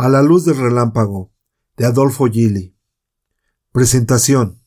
[0.00, 1.32] A la luz del relámpago,
[1.76, 2.76] de Adolfo Gili.
[3.72, 4.62] Presentación.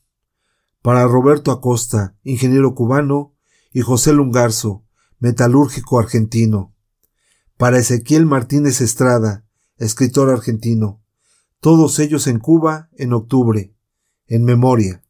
[0.82, 3.34] Para Roberto Acosta, ingeniero cubano,
[3.72, 4.84] y José Lungarzo,
[5.20, 6.76] metalúrgico argentino.
[7.56, 9.46] Para Ezequiel Martínez Estrada,
[9.78, 11.02] escritor argentino.
[11.62, 13.74] Todos ellos en Cuba en octubre.
[14.28, 15.02] En memoria.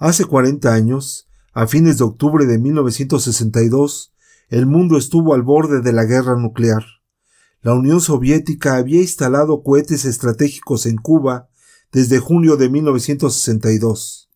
[0.00, 4.16] Hace 40 años, a fines de octubre de 1962,
[4.48, 6.82] el mundo estuvo al borde de la guerra nuclear
[7.64, 11.48] la Unión Soviética había instalado cohetes estratégicos en Cuba
[11.90, 14.30] desde junio de 1962.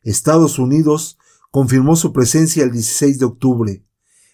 [0.00, 1.18] Estados Unidos
[1.50, 3.84] confirmó su presencia el 16 de octubre.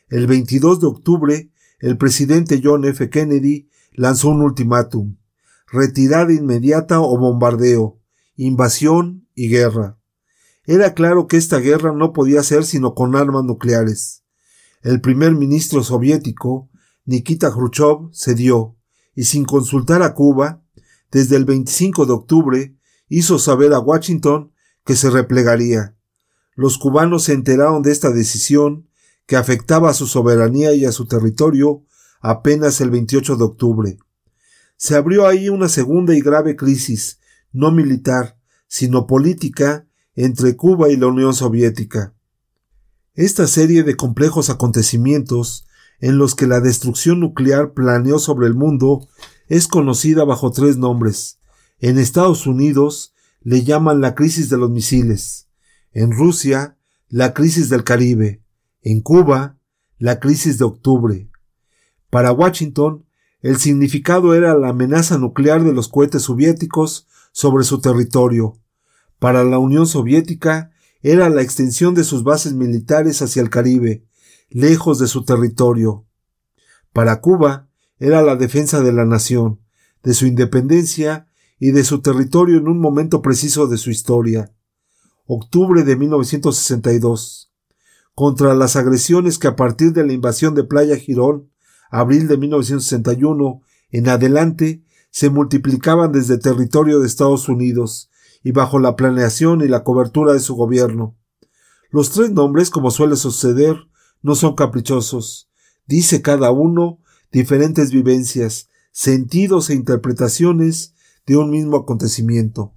[0.09, 3.11] El 22 de octubre, el presidente John F.
[3.11, 5.16] Kennedy lanzó un ultimátum.
[5.66, 7.99] Retirada inmediata o bombardeo,
[8.37, 9.99] invasión y guerra.
[10.66, 14.23] Era claro que esta guerra no podía ser sino con armas nucleares.
[14.83, 16.70] El primer ministro soviético,
[17.11, 18.77] Nikita Khrushchev cedió
[19.16, 20.63] y sin consultar a Cuba,
[21.11, 22.77] desde el 25 de octubre
[23.09, 24.52] hizo saber a Washington
[24.85, 25.97] que se replegaría.
[26.55, 28.89] Los cubanos se enteraron de esta decisión
[29.27, 31.83] que afectaba a su soberanía y a su territorio
[32.21, 33.99] apenas el 28 de octubre.
[34.77, 37.19] Se abrió ahí una segunda y grave crisis,
[37.51, 42.15] no militar, sino política, entre Cuba y la Unión Soviética.
[43.15, 45.67] Esta serie de complejos acontecimientos
[46.01, 49.09] en los que la destrucción nuclear planeó sobre el mundo
[49.48, 51.38] es conocida bajo tres nombres.
[51.79, 55.48] En Estados Unidos le llaman la crisis de los misiles,
[55.93, 56.76] en Rusia
[57.09, 58.43] la crisis del Caribe,
[58.82, 59.59] en Cuba
[59.98, 61.30] la crisis de octubre.
[62.10, 63.04] Para Washington,
[63.40, 68.59] el significado era la amenaza nuclear de los cohetes soviéticos sobre su territorio.
[69.19, 70.71] Para la Unión Soviética
[71.03, 74.04] era la extensión de sus bases militares hacia el Caribe,
[74.50, 76.04] lejos de su territorio.
[76.93, 77.69] Para Cuba
[77.99, 79.61] era la defensa de la nación,
[80.03, 81.28] de su independencia
[81.59, 84.53] y de su territorio en un momento preciso de su historia.
[85.27, 87.53] Octubre de 1962.
[88.15, 91.50] Contra las agresiones que a partir de la invasión de Playa Girón,
[91.91, 98.10] abril de 1961, en adelante, se multiplicaban desde territorio de Estados Unidos
[98.43, 101.16] y bajo la planeación y la cobertura de su gobierno.
[101.91, 103.77] Los tres nombres, como suele suceder,
[104.23, 105.51] no son caprichosos.
[105.87, 107.01] Dice cada uno
[107.33, 110.95] diferentes vivencias, sentidos e interpretaciones
[111.27, 112.75] de un mismo acontecimiento.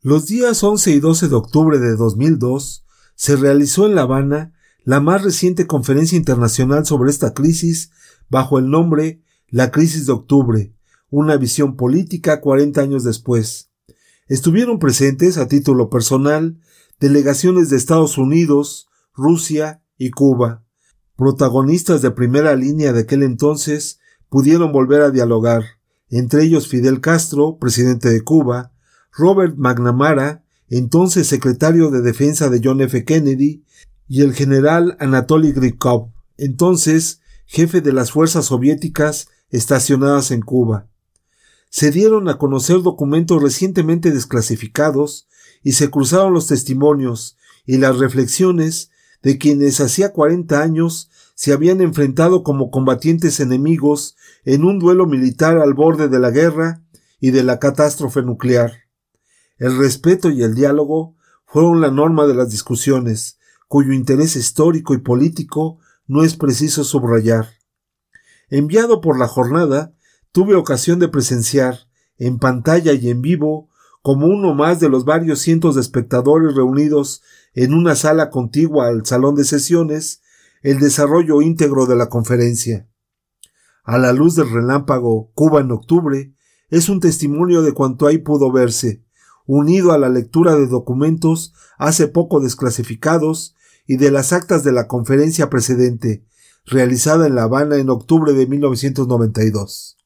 [0.00, 4.54] Los días 11 y 12 de octubre de 2002 se realizó en La Habana
[4.84, 7.90] la más reciente conferencia internacional sobre esta crisis
[8.28, 10.74] bajo el nombre La crisis de octubre,
[11.10, 13.70] una visión política 40 años después.
[14.28, 16.60] Estuvieron presentes a título personal
[17.00, 20.64] delegaciones de Estados Unidos, Rusia, y Cuba,
[21.16, 23.98] protagonistas de primera línea de aquel entonces,
[24.30, 25.64] pudieron volver a dialogar,
[26.08, 28.72] entre ellos Fidel Castro, presidente de Cuba,
[29.12, 33.04] Robert McNamara, entonces secretario de Defensa de John F.
[33.04, 33.64] Kennedy,
[34.06, 40.88] y el general Anatoly Grikov, entonces jefe de las fuerzas soviéticas estacionadas en Cuba.
[41.70, 45.28] Se dieron a conocer documentos recientemente desclasificados
[45.62, 47.36] y se cruzaron los testimonios
[47.66, 48.90] y las reflexiones
[49.22, 55.58] de quienes hacía cuarenta años se habían enfrentado como combatientes enemigos en un duelo militar
[55.58, 56.82] al borde de la guerra
[57.20, 58.72] y de la catástrofe nuclear.
[59.58, 64.98] El respeto y el diálogo fueron la norma de las discusiones, cuyo interés histórico y
[64.98, 67.48] político no es preciso subrayar.
[68.50, 69.92] Enviado por la jornada,
[70.32, 73.68] tuve ocasión de presenciar, en pantalla y en vivo,
[74.02, 77.22] como uno más de los varios cientos de espectadores reunidos
[77.64, 80.22] en una sala contigua al salón de sesiones
[80.62, 82.88] el desarrollo íntegro de la conferencia.
[83.82, 86.32] A la luz del relámpago Cuba en octubre
[86.68, 89.02] es un testimonio de cuanto ahí pudo verse,
[89.44, 93.56] unido a la lectura de documentos hace poco desclasificados
[93.88, 96.24] y de las actas de la conferencia precedente,
[96.64, 99.96] realizada en La Habana en octubre de 1992.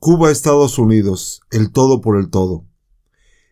[0.00, 2.66] Cuba, Estados Unidos, el todo por el todo.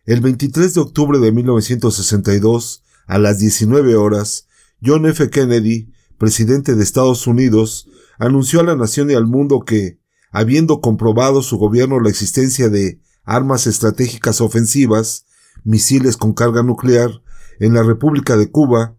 [0.03, 4.47] El 23 de octubre de 1962, a las 19 horas,
[4.83, 5.29] John F.
[5.29, 7.87] Kennedy, presidente de Estados Unidos,
[8.17, 9.99] anunció a la nación y al mundo que,
[10.31, 15.27] habiendo comprobado su gobierno la existencia de armas estratégicas ofensivas,
[15.63, 17.21] misiles con carga nuclear,
[17.59, 18.95] en la República de Cuba,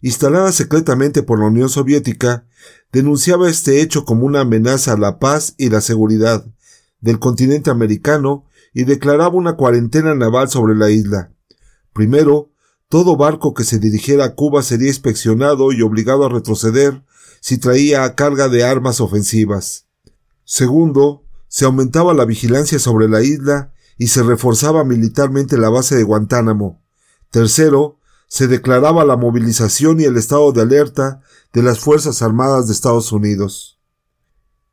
[0.00, 2.46] instalada secretamente por la Unión Soviética,
[2.92, 6.46] denunciaba este hecho como una amenaza a la paz y la seguridad
[7.02, 8.45] del continente americano
[8.78, 11.32] y declaraba una cuarentena naval sobre la isla.
[11.94, 12.50] Primero,
[12.90, 17.02] todo barco que se dirigiera a Cuba sería inspeccionado y obligado a retroceder
[17.40, 19.86] si traía carga de armas ofensivas.
[20.44, 26.02] Segundo, se aumentaba la vigilancia sobre la isla y se reforzaba militarmente la base de
[26.02, 26.84] Guantánamo.
[27.30, 31.22] Tercero, se declaraba la movilización y el estado de alerta
[31.54, 33.75] de las Fuerzas Armadas de Estados Unidos.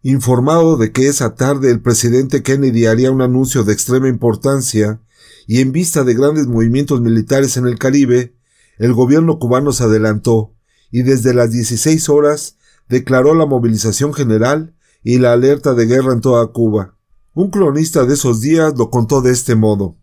[0.06, 5.00] Informado de que esa tarde el presidente Kennedy haría un anuncio de extrema importancia
[5.48, 8.36] y en vista de grandes movimientos militares en el Caribe,
[8.80, 10.54] el gobierno cubano se adelantó
[10.92, 12.58] y desde las 16 horas
[12.90, 16.98] declaró la movilización general y la alerta de guerra en toda Cuba.
[17.34, 19.98] Un cronista de esos días lo contó de este modo.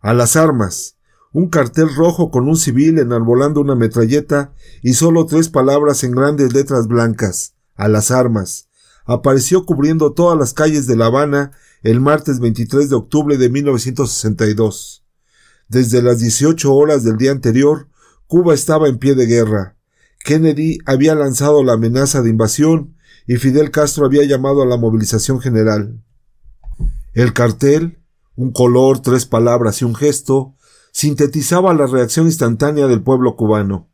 [0.00, 0.98] A las armas,
[1.32, 6.52] un cartel rojo con un civil enarbolando una metralleta y solo tres palabras en grandes
[6.52, 8.68] letras blancas, a las armas,
[9.04, 11.52] apareció cubriendo todas las calles de La Habana
[11.82, 15.04] el martes 23 de octubre de 1962.
[15.68, 17.88] Desde las 18 horas del día anterior,
[18.26, 19.76] Cuba estaba en pie de guerra.
[20.24, 22.96] Kennedy había lanzado la amenaza de invasión
[23.26, 26.02] y Fidel Castro había llamado a la movilización general.
[27.12, 27.98] El cartel,
[28.34, 30.54] un color, tres palabras y un gesto,
[30.92, 33.90] sintetizaba la reacción instantánea del pueblo cubano.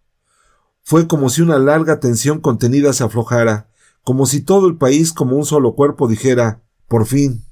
[0.83, 3.70] Fue como si una larga tensión contenida se aflojara,
[4.05, 7.45] como si todo el país como un solo cuerpo dijera por fin.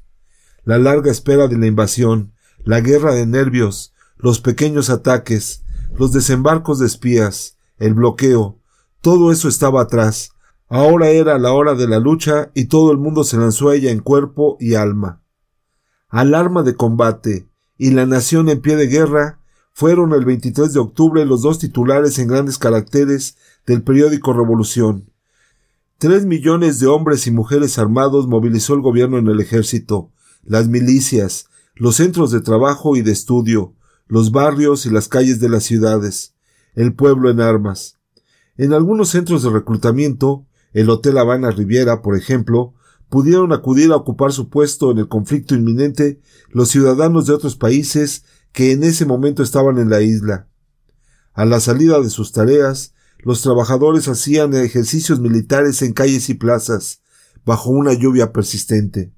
[0.64, 2.32] La larga espera de la invasión,
[2.64, 5.62] la guerra de nervios, los pequeños ataques,
[5.96, 8.58] los desembarcos de espías, el bloqueo,
[9.00, 10.32] todo eso estaba atrás.
[10.68, 13.90] Ahora era la hora de la lucha y todo el mundo se lanzó a ella
[13.90, 15.22] en cuerpo y alma.
[16.08, 19.40] Alarma de combate y la nación en pie de guerra
[19.72, 23.36] fueron el 23 de octubre los dos titulares en grandes caracteres
[23.66, 25.12] del periódico Revolución.
[26.00, 30.12] Tres millones de hombres y mujeres armados movilizó el gobierno en el ejército,
[30.44, 33.74] las milicias, los centros de trabajo y de estudio,
[34.06, 36.36] los barrios y las calles de las ciudades,
[36.76, 37.98] el pueblo en armas.
[38.56, 42.74] En algunos centros de reclutamiento, el Hotel Habana Riviera, por ejemplo,
[43.08, 46.20] pudieron acudir a ocupar su puesto en el conflicto inminente
[46.50, 48.22] los ciudadanos de otros países
[48.52, 50.46] que en ese momento estaban en la isla.
[51.32, 57.02] A la salida de sus tareas, los trabajadores hacían ejercicios militares en calles y plazas,
[57.44, 59.12] bajo una lluvia persistente.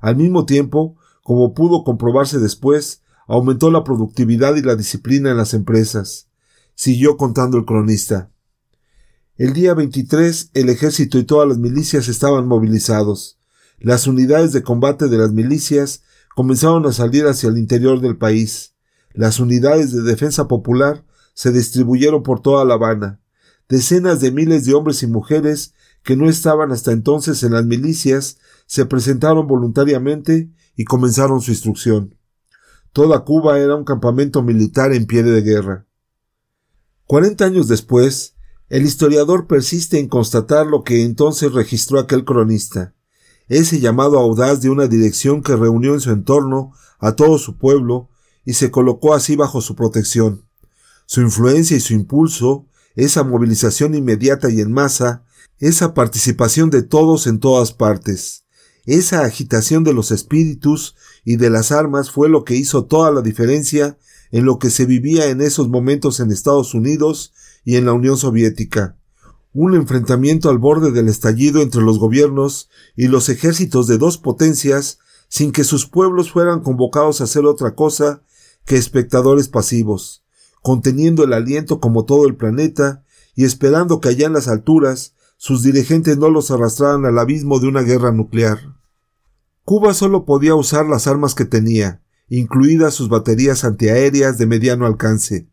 [0.00, 5.54] Al mismo tiempo, como pudo comprobarse después, aumentó la productividad y la disciplina en las
[5.54, 6.28] empresas.
[6.74, 8.30] Siguió contando el cronista.
[9.36, 13.38] El día 23 el ejército y todas las milicias estaban movilizados.
[13.78, 16.02] Las unidades de combate de las milicias
[16.34, 18.74] comenzaron a salir hacia el interior del país.
[19.12, 21.04] Las unidades de defensa popular
[21.34, 23.20] se distribuyeron por toda La Habana.
[23.68, 28.38] Decenas de miles de hombres y mujeres que no estaban hasta entonces en las milicias
[28.66, 32.16] se presentaron voluntariamente y comenzaron su instrucción.
[32.92, 35.86] Toda Cuba era un campamento militar en pie de guerra.
[37.04, 38.34] Cuarenta años después,
[38.68, 42.94] el historiador persiste en constatar lo que entonces registró aquel cronista
[43.48, 48.08] ese llamado audaz de una dirección que reunió en su entorno a todo su pueblo
[48.44, 50.44] y se colocó así bajo su protección.
[51.06, 55.24] Su influencia y su impulso, esa movilización inmediata y en masa,
[55.58, 58.46] esa participación de todos en todas partes,
[58.86, 60.94] esa agitación de los espíritus
[61.24, 63.98] y de las armas fue lo que hizo toda la diferencia
[64.30, 67.32] en lo que se vivía en esos momentos en Estados Unidos
[67.64, 68.96] y en la Unión Soviética.
[69.52, 74.98] Un enfrentamiento al borde del estallido entre los gobiernos y los ejércitos de dos potencias
[75.28, 78.22] sin que sus pueblos fueran convocados a hacer otra cosa
[78.64, 80.24] que espectadores pasivos,
[80.66, 83.04] conteniendo el aliento como todo el planeta
[83.36, 87.68] y esperando que allá en las alturas sus dirigentes no los arrastraran al abismo de
[87.68, 88.74] una guerra nuclear.
[89.64, 95.48] Cuba solo podía usar las armas que tenía, incluidas sus baterías antiaéreas de mediano alcance,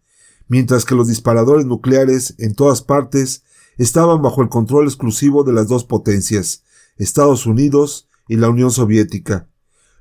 [0.48, 3.43] mientras que los disparadores nucleares en todas partes
[3.77, 6.63] estaban bajo el control exclusivo de las dos potencias,
[6.98, 9.48] Estados Unidos y la Unión Soviética.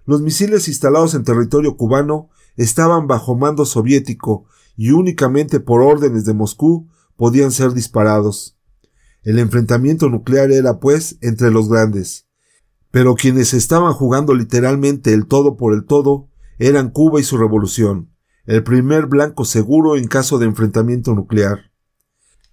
[0.06, 6.34] Los misiles instalados en territorio cubano estaban bajo mando soviético y únicamente por órdenes de
[6.34, 8.56] Moscú podían ser disparados.
[9.22, 12.26] El enfrentamiento nuclear era, pues, entre los grandes.
[12.90, 18.10] Pero quienes estaban jugando literalmente el todo por el todo eran Cuba y su revolución,
[18.44, 21.70] el primer blanco seguro en caso de enfrentamiento nuclear.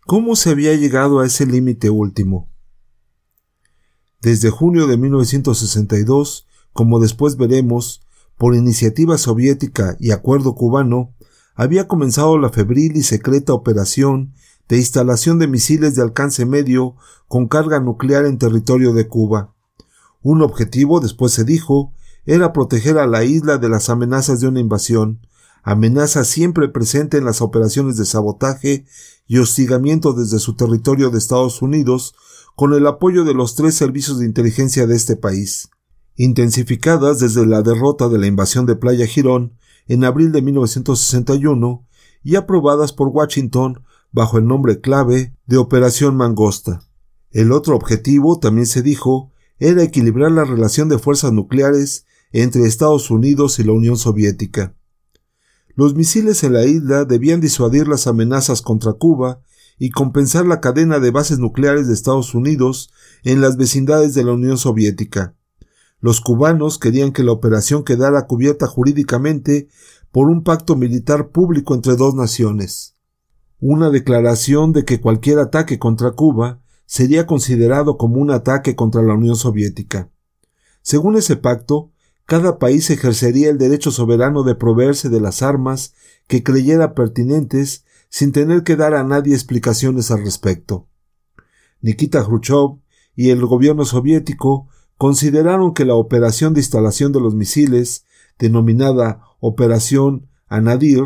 [0.06, 2.50] ¿Cómo se había llegado a ese límite último?
[4.22, 8.02] Desde junio de 1962, como después veremos,
[8.38, 11.14] por iniciativa soviética y acuerdo cubano,
[11.56, 14.34] había comenzado la febril y secreta operación
[14.68, 16.96] de instalación de misiles de alcance medio
[17.28, 19.54] con carga nuclear en territorio de Cuba.
[20.22, 21.94] Un objetivo, después se dijo,
[22.26, 25.26] era proteger a la isla de las amenazas de una invasión,
[25.64, 28.86] amenaza siempre presente en las operaciones de sabotaje
[29.28, 32.14] y hostigamiento desde su territorio de Estados Unidos
[32.56, 35.70] con el apoyo de los tres servicios de inteligencia de este país,
[36.16, 39.54] intensificadas desde la derrota de la invasión de Playa Girón
[39.90, 41.86] en abril de 1961
[42.24, 46.82] y aprobadas por Washington bajo el nombre clave de Operación Mangosta.
[47.32, 53.12] El otro objetivo, también se dijo, era equilibrar la relación de fuerzas nucleares entre Estados
[53.12, 54.76] Unidos y la Unión Soviética.
[55.76, 59.42] Los misiles en la isla debían disuadir las amenazas contra Cuba
[59.80, 62.92] y compensar la cadena de bases nucleares de Estados Unidos
[63.24, 65.36] en las vecindades de la Unión Soviética.
[66.02, 69.68] Los cubanos querían que la operación quedara cubierta jurídicamente
[70.12, 72.96] por un pacto militar público entre dos naciones.
[73.60, 79.14] Una declaración de que cualquier ataque contra Cuba sería considerado como un ataque contra la
[79.14, 80.10] Unión Soviética.
[80.82, 81.92] Según ese pacto,
[82.26, 85.94] cada país ejercería el derecho soberano de proveerse de las armas
[86.28, 90.88] que creyera pertinentes sin tener que dar a nadie explicaciones al respecto.
[91.82, 92.80] Nikita Khrushchev
[93.16, 94.68] y el gobierno soviético
[95.00, 98.04] consideraron que la operación de instalación de los misiles,
[98.38, 101.06] denominada Operación Anadir,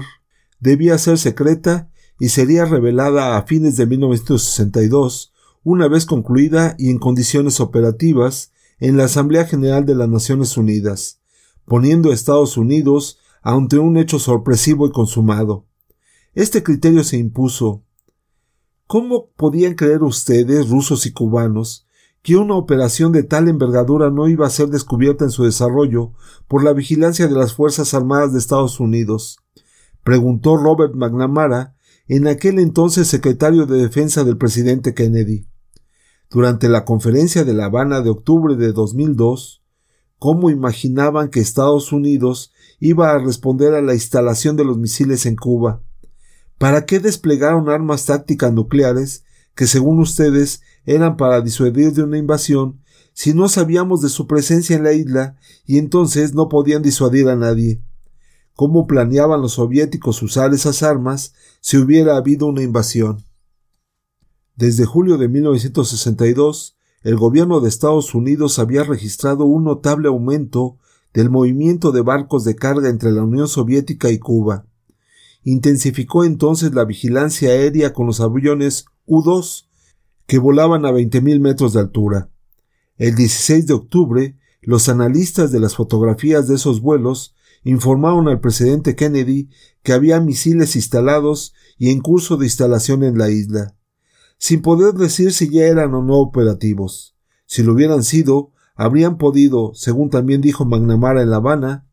[0.59, 5.31] debía ser secreta y sería revelada a fines de 1962,
[5.63, 11.21] una vez concluida y en condiciones operativas en la Asamblea General de las Naciones Unidas,
[11.65, 15.67] poniendo a Estados Unidos ante un hecho sorpresivo y consumado.
[16.33, 17.83] Este criterio se impuso.
[18.87, 21.85] ¿Cómo podían creer ustedes, rusos y cubanos,
[22.23, 26.13] que una operación de tal envergadura no iba a ser descubierta en su desarrollo
[26.47, 29.39] por la vigilancia de las Fuerzas Armadas de Estados Unidos?
[30.03, 31.75] preguntó Robert McNamara,
[32.07, 35.47] en aquel entonces secretario de Defensa del presidente Kennedy.
[36.29, 39.61] Durante la conferencia de La Habana de octubre de 2002,
[40.17, 45.35] ¿cómo imaginaban que Estados Unidos iba a responder a la instalación de los misiles en
[45.35, 45.81] Cuba?
[46.57, 49.23] ¿Para qué desplegaron armas tácticas nucleares
[49.55, 52.81] que según ustedes eran para disuadir de una invasión
[53.13, 57.35] si no sabíamos de su presencia en la isla y entonces no podían disuadir a
[57.35, 57.81] nadie.
[58.55, 63.23] ¿Cómo planeaban los soviéticos usar esas armas si hubiera habido una invasión?
[64.55, 70.77] Desde julio de 1962, el gobierno de Estados Unidos había registrado un notable aumento
[71.13, 74.65] del movimiento de barcos de carga entre la Unión Soviética y Cuba.
[75.43, 79.65] Intensificó entonces la vigilancia aérea con los aviones U-2
[80.25, 82.29] que volaban a 20.000 metros de altura.
[82.97, 88.95] El 16 de octubre, los analistas de las fotografías de esos vuelos informaron al presidente
[88.95, 89.49] Kennedy
[89.81, 93.75] que había misiles instalados y en curso de instalación en la isla,
[94.37, 97.15] sin poder decir si ya eran o no operativos.
[97.45, 101.87] Si lo hubieran sido, habrían podido, según también dijo McNamara en La Habana,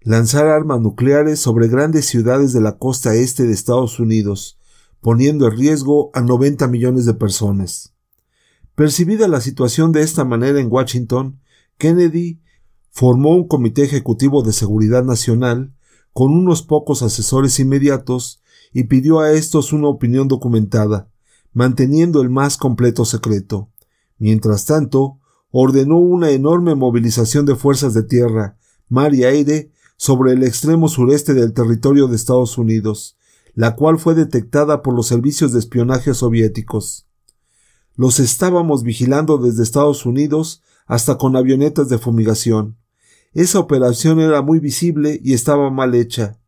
[0.00, 4.58] lanzar armas nucleares sobre grandes ciudades de la costa este de Estados Unidos,
[5.00, 7.94] poniendo en riesgo a 90 millones de personas.
[8.74, 11.40] Percibida la situación de esta manera en Washington,
[11.78, 12.40] Kennedy
[12.90, 15.74] formó un comité ejecutivo de seguridad nacional
[16.12, 21.10] con unos pocos asesores inmediatos y pidió a estos una opinión documentada,
[21.52, 23.70] manteniendo el más completo secreto.
[24.18, 30.42] Mientras tanto, ordenó una enorme movilización de fuerzas de tierra, mar y aire sobre el
[30.42, 33.16] extremo sureste del territorio de Estados Unidos,
[33.56, 37.08] la cual fue detectada por los servicios de espionaje soviéticos.
[37.96, 42.76] Los estábamos vigilando desde Estados Unidos hasta con avionetas de fumigación.
[43.32, 46.38] Esa operación era muy visible y estaba mal hecha.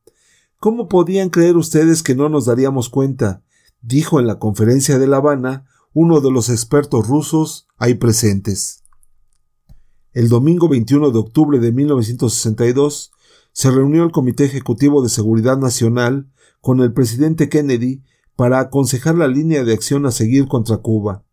[0.61, 3.43] ¿Cómo podían creer ustedes que no nos daríamos cuenta?
[3.81, 8.83] dijo en la conferencia de La Habana uno de los expertos rusos ahí presentes.
[10.13, 13.13] El domingo 21 de octubre de 1962
[13.59, 18.05] se reunió el Comité Ejecutivo de Seguridad Nacional con el presidente Kennedy
[18.37, 21.25] para aconsejar la línea de acción a seguir contra Cuba.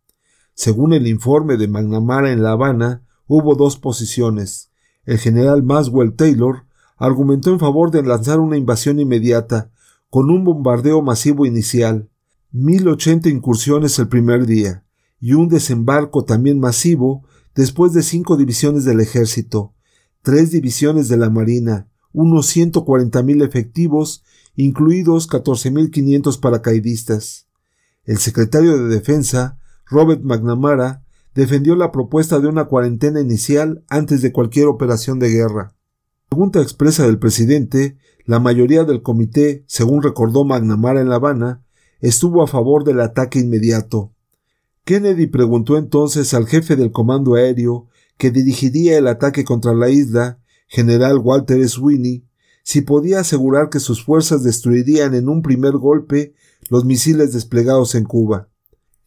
[0.55, 4.72] Según el informe de McNamara en La Habana, hubo dos posiciones.
[5.05, 6.65] El general Maswell Taylor
[6.98, 9.70] argumentó en favor de lanzar una invasión inmediata,
[10.10, 12.10] con un bombardeo masivo inicial,
[12.51, 14.84] mil ochenta incursiones el primer día,
[15.20, 19.75] y un desembarco también masivo después de cinco divisiones del ejército,
[20.24, 24.24] tres divisiones de la Marina, unos ciento cuarenta mil efectivos
[24.55, 27.48] incluidos 14.500 paracaidistas.
[28.05, 31.03] El secretario de Defensa, Robert McNamara,
[31.34, 35.75] defendió la propuesta de una cuarentena inicial antes de cualquier operación de guerra.
[36.29, 41.63] Pregunta expresa del presidente, la mayoría del comité, según recordó McNamara en La Habana,
[42.00, 44.13] estuvo a favor del ataque inmediato.
[44.86, 50.39] Kennedy preguntó entonces al jefe del comando aéreo que dirigiría el ataque contra la isla,
[50.75, 52.25] general Walter Sweeney,
[52.62, 56.34] si podía asegurar que sus fuerzas destruirían en un primer golpe
[56.70, 58.50] los misiles desplegados en Cuba.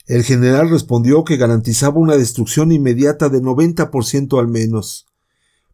[0.06, 5.06] El general respondió que garantizaba una destrucción inmediata de 90% al menos,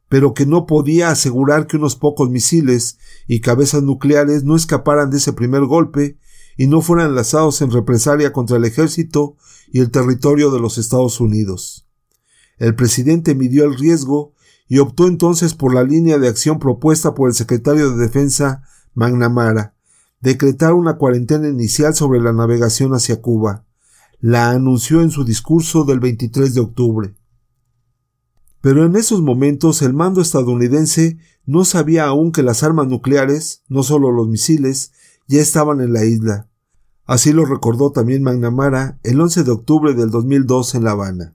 [0.08, 2.98] pero que no podía asegurar que unos pocos misiles
[3.28, 6.18] y cabezas nucleares no escaparan de ese primer golpe
[6.56, 9.36] y no fueran lanzados en represalia contra el ejército
[9.72, 11.86] y el territorio de los Estados Unidos.
[12.58, 14.33] El presidente midió el riesgo
[14.68, 18.62] y optó entonces por la línea de acción propuesta por el secretario de Defensa
[18.94, 19.74] McNamara,
[20.20, 23.64] decretar una cuarentena inicial sobre la navegación hacia Cuba.
[24.20, 27.14] La anunció en su discurso del 23 de octubre.
[28.62, 33.82] Pero en esos momentos el mando estadounidense no sabía aún que las armas nucleares, no
[33.82, 34.92] solo los misiles,
[35.28, 36.48] ya estaban en la isla.
[37.04, 41.34] Así lo recordó también McNamara el 11 de octubre del 2002 en La Habana.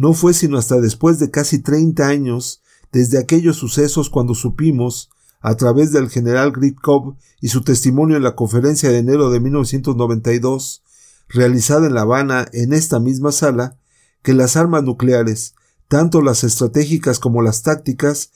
[0.00, 5.10] No fue sino hasta después de casi 30 años desde aquellos sucesos cuando supimos,
[5.42, 10.82] a través del general Gritkov y su testimonio en la conferencia de enero de 1992,
[11.28, 13.76] realizada en La Habana en esta misma sala,
[14.22, 15.54] que las armas nucleares,
[15.86, 18.30] tanto las estratégicas como las tácticas,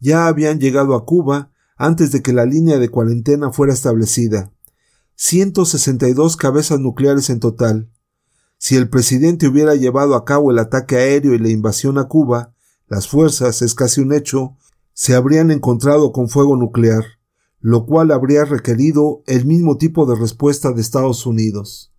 [0.00, 4.52] ya habían llegado a Cuba antes de que la línea de cuarentena fuera establecida.
[5.14, 7.88] 162 cabezas nucleares en total.
[8.66, 12.52] Si el presidente hubiera llevado a cabo el ataque aéreo y la invasión a Cuba,
[12.88, 14.56] las fuerzas, es casi un hecho,
[14.92, 17.04] se habrían encontrado con fuego nuclear,
[17.60, 21.92] lo cual habría requerido el mismo tipo de respuesta de Estados Unidos.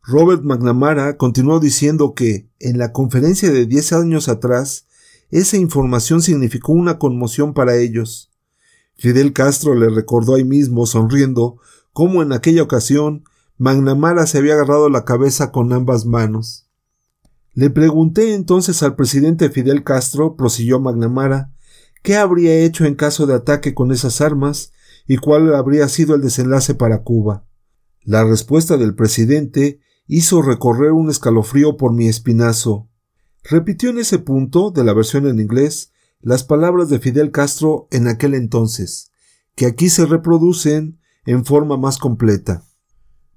[0.00, 4.86] Robert McNamara continuó diciendo que, en la conferencia de diez años atrás,
[5.32, 8.30] esa información significó una conmoción para ellos.
[8.94, 11.58] Fidel Castro le recordó ahí mismo, sonriendo,
[11.92, 13.24] cómo en aquella ocasión
[13.58, 16.68] McNamara se había agarrado la cabeza con ambas manos.
[17.54, 21.52] Le pregunté entonces al presidente Fidel Castro, prosiguió McNamara,
[22.02, 24.72] qué habría hecho en caso de ataque con esas armas
[25.06, 27.46] y cuál habría sido el desenlace para Cuba.
[28.02, 32.90] La respuesta del presidente hizo recorrer un escalofrío por mi espinazo.
[33.42, 38.06] Repitió en ese punto, de la versión en inglés, las palabras de Fidel Castro en
[38.06, 39.12] aquel entonces,
[39.54, 42.64] que aquí se reproducen en forma más completa.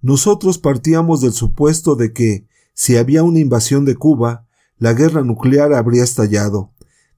[0.02, 4.46] Nosotros partíamos del supuesto de que, si había una invasión de Cuba,
[4.78, 6.72] la guerra nuclear habría estallado.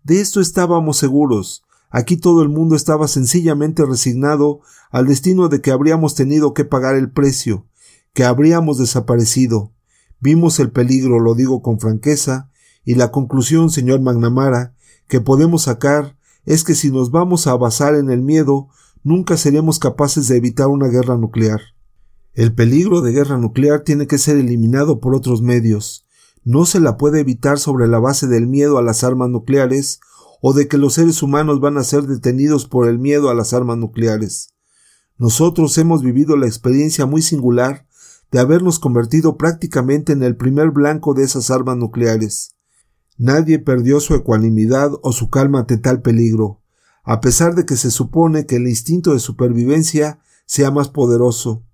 [0.03, 1.63] De esto estábamos seguros.
[1.91, 6.95] Aquí todo el mundo estaba sencillamente resignado al destino de que habríamos tenido que pagar
[6.95, 7.67] el precio,
[8.13, 9.71] que habríamos desaparecido.
[10.19, 12.49] Vimos el peligro, lo digo con franqueza,
[12.83, 14.73] y la conclusión, señor McNamara,
[15.07, 18.69] que podemos sacar es que si nos vamos a basar en el miedo,
[19.03, 21.61] nunca seremos capaces de evitar una guerra nuclear.
[22.33, 26.05] El peligro de guerra nuclear tiene que ser eliminado por otros medios.
[26.45, 29.99] No se la puede evitar sobre la base del miedo a las armas nucleares
[30.41, 33.53] o de que los seres humanos van a ser detenidos por el miedo a las
[33.53, 34.53] armas nucleares.
[35.17, 37.85] Nosotros hemos vivido la experiencia muy singular
[38.31, 42.55] de habernos convertido prácticamente en el primer blanco de esas armas nucleares.
[43.17, 46.61] Nadie perdió su ecuanimidad o su calma ante tal peligro,
[47.03, 51.65] a pesar de que se supone que el instinto de supervivencia sea más poderoso.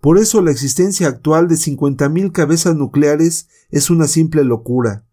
[0.00, 5.04] Por eso la existencia actual de cincuenta mil cabezas nucleares es una simple locura.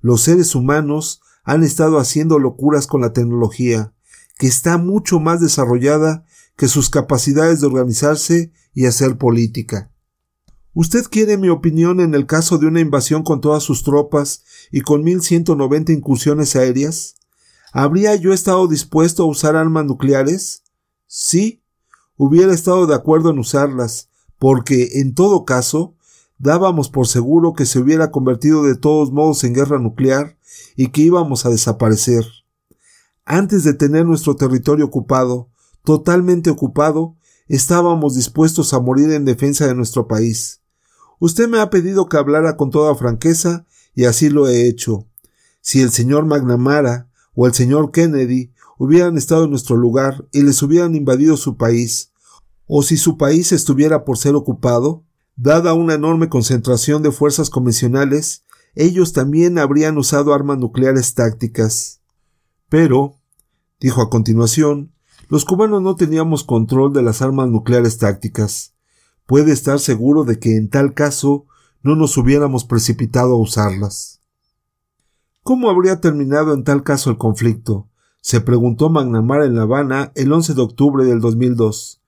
[0.00, 3.94] Los seres humanos han estado haciendo locuras con la tecnología,
[4.38, 6.24] que está mucho más desarrollada
[6.56, 9.90] que sus capacidades de organizarse y hacer política.
[10.74, 14.80] ¿Usted quiere mi opinión en el caso de una invasión con todas sus tropas y
[14.80, 17.14] con 1190 incursiones aéreas?
[17.72, 20.64] ¿Habría yo estado dispuesto a usar armas nucleares?
[21.06, 21.62] Sí,
[22.16, 24.10] hubiera estado de acuerdo en usarlas,
[24.44, 25.94] porque, en todo caso,
[26.36, 30.36] dábamos por seguro que se hubiera convertido de todos modos en guerra nuclear
[30.76, 32.26] y que íbamos a desaparecer.
[33.24, 35.48] Antes de tener nuestro territorio ocupado,
[35.82, 37.16] totalmente ocupado,
[37.48, 40.60] estábamos dispuestos a morir en defensa de nuestro país.
[41.20, 45.06] Usted me ha pedido que hablara con toda franqueza y así lo he hecho.
[45.62, 50.62] Si el señor McNamara o el señor Kennedy hubieran estado en nuestro lugar y les
[50.62, 52.10] hubieran invadido su país,
[52.76, 55.04] o si su país estuviera por ser ocupado,
[55.36, 62.00] dada una enorme concentración de fuerzas convencionales, ellos también habrían usado armas nucleares tácticas.
[62.68, 63.20] Pero,
[63.78, 64.92] dijo a continuación,
[65.28, 68.74] los cubanos no teníamos control de las armas nucleares tácticas
[69.26, 71.46] puede estar seguro de que en tal caso
[71.82, 74.20] no nos hubiéramos precipitado a usarlas.
[75.42, 77.88] ¿Cómo habría terminado en tal caso el conflicto?
[78.20, 82.00] se preguntó McNamara en La Habana el 11 de octubre del 2002.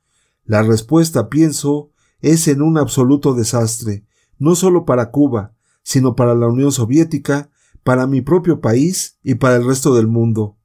[0.46, 4.06] La respuesta, pienso, es en un absoluto desastre,
[4.38, 7.50] no solo para Cuba, sino para la Unión Soviética,
[7.82, 10.56] para mi propio país y para el resto del mundo.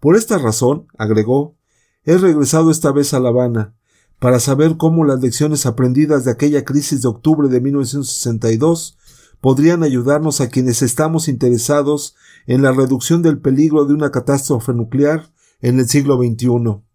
[0.00, 1.56] Por esta razón, agregó,
[2.04, 3.74] he regresado esta vez a La Habana,
[4.20, 8.98] para saber cómo las lecciones aprendidas de aquella crisis de octubre de 1962
[9.40, 15.30] podrían ayudarnos a quienes estamos interesados en la reducción del peligro de una catástrofe nuclear
[15.60, 16.87] en el siglo XXI.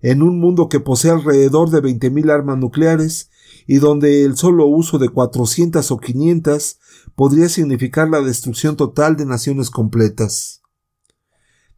[0.00, 3.30] En un mundo que posee alrededor de 20.000 armas nucleares
[3.66, 6.78] y donde el solo uso de 400 o 500
[7.14, 10.62] podría significar la destrucción total de naciones completas.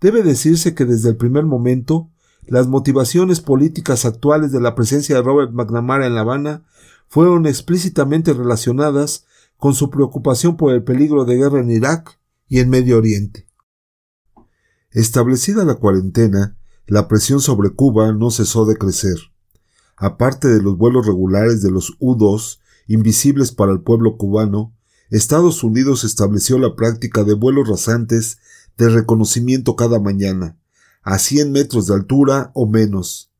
[0.01, 2.11] Debe decirse que desde el primer momento
[2.47, 6.65] las motivaciones políticas actuales de la presencia de Robert McNamara en La Habana
[7.09, 9.27] fueron explícitamente relacionadas
[9.57, 13.47] con su preocupación por el peligro de guerra en Irak y en Medio Oriente.
[14.91, 16.57] Establecida la cuarentena,
[16.89, 19.19] la presión sobre Cuba no cesó de crecer.
[19.95, 24.75] Aparte de los vuelos regulares de los U-2, invisibles para el pueblo cubano,
[25.11, 28.39] Estados Unidos estableció la práctica de vuelos rasantes
[28.79, 30.57] de reconocimiento cada mañana,
[31.03, 33.31] a 100 metros de altura o menos.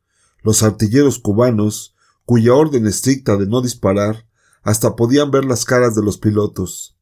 [0.43, 1.95] Los artilleros cubanos,
[2.27, 4.27] cuya orden estricta de no disparar,
[4.63, 6.99] hasta podían ver las caras de los pilotos.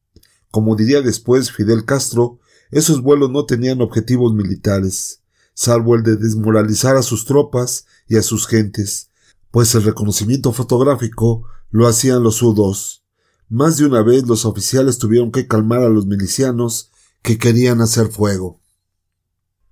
[0.49, 2.39] Como diría después Fidel Castro,
[2.71, 5.16] esos vuelos no tenían objetivos militares,
[5.57, 9.09] salvo el de desmoralizar a sus tropas y a sus gentes,
[9.49, 13.01] pues el reconocimiento fotográfico lo hacían los U-2.
[13.49, 16.91] Más de una vez los oficiales tuvieron que calmar a los milicianos
[17.23, 18.61] que querían hacer fuego.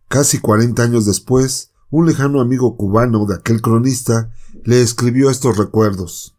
[0.08, 6.36] Casi cuarenta años después, un lejano amigo cubano de aquel cronista le escribió estos recuerdos.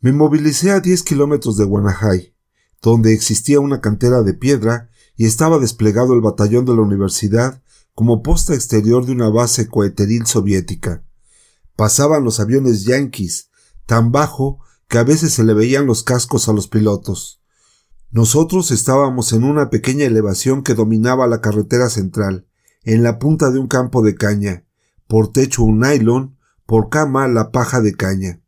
[0.00, 2.34] Me movilicé a diez kilómetros de Guanajay,
[2.82, 4.89] donde existía una cantera de piedra
[5.20, 7.62] y estaba desplegado el batallón de la universidad
[7.94, 11.04] como posta exterior de una base coeteril soviética.
[11.76, 13.50] Pasaban los aviones yanquis,
[13.84, 17.42] tan bajo que a veces se le veían los cascos a los pilotos.
[18.10, 22.46] Nosotros estábamos en una pequeña elevación que dominaba la carretera central,
[22.84, 24.64] en la punta de un campo de caña,
[25.06, 28.40] por techo un nylon, por cama la paja de caña.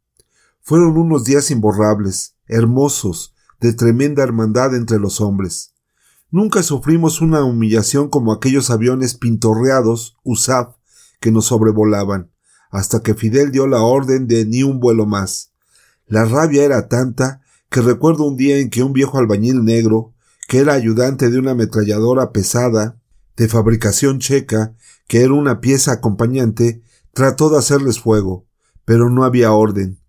[0.63, 5.72] Fueron unos días imborrables, hermosos, de tremenda hermandad entre los hombres.
[6.33, 10.77] Nunca sufrimos una humillación como aquellos aviones pintorreados, USAF,
[11.21, 12.31] que nos sobrevolaban,
[12.71, 15.53] hasta que Fidel dio la orden de ni un vuelo más.
[16.07, 20.15] La rabia era tanta que recuerdo un día en que un viejo albañil negro,
[20.49, 22.99] que era ayudante de una ametralladora pesada,
[23.37, 24.75] de fabricación checa,
[25.09, 28.47] que era una pieza acompañante, trató de hacerles fuego,
[28.87, 30.01] pero no había orden.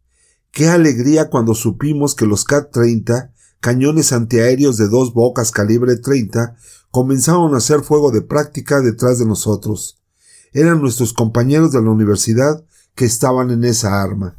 [0.52, 3.33] Qué alegría cuando supimos que los Cat-30,
[3.64, 6.58] cañones antiaéreos de dos bocas calibre 30,
[6.92, 10.04] comenzaron a hacer fuego de práctica detrás de nosotros.
[10.52, 14.38] Eran nuestros compañeros de la universidad que estaban en esa arma.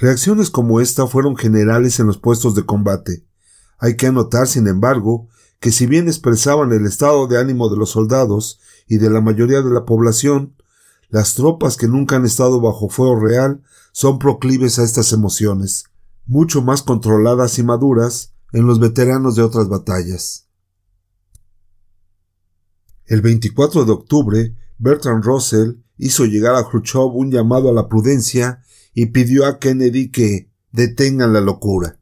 [0.00, 3.24] Reacciones como esta fueron generales en los puestos de combate.
[3.78, 5.28] Hay que anotar, sin embargo,
[5.60, 9.62] que si bien expresaban el estado de ánimo de los soldados y de la mayoría
[9.62, 10.56] de la población,
[11.10, 13.62] las tropas que nunca han estado bajo fuego real
[13.92, 15.89] son proclives a estas emociones,
[16.26, 20.48] mucho más controladas y maduras en los veteranos de otras batallas.
[23.06, 28.62] El 24 de octubre, Bertrand Russell hizo llegar a Khrushchev un llamado a la prudencia
[28.94, 31.98] y pidió a Kennedy que detengan la locura.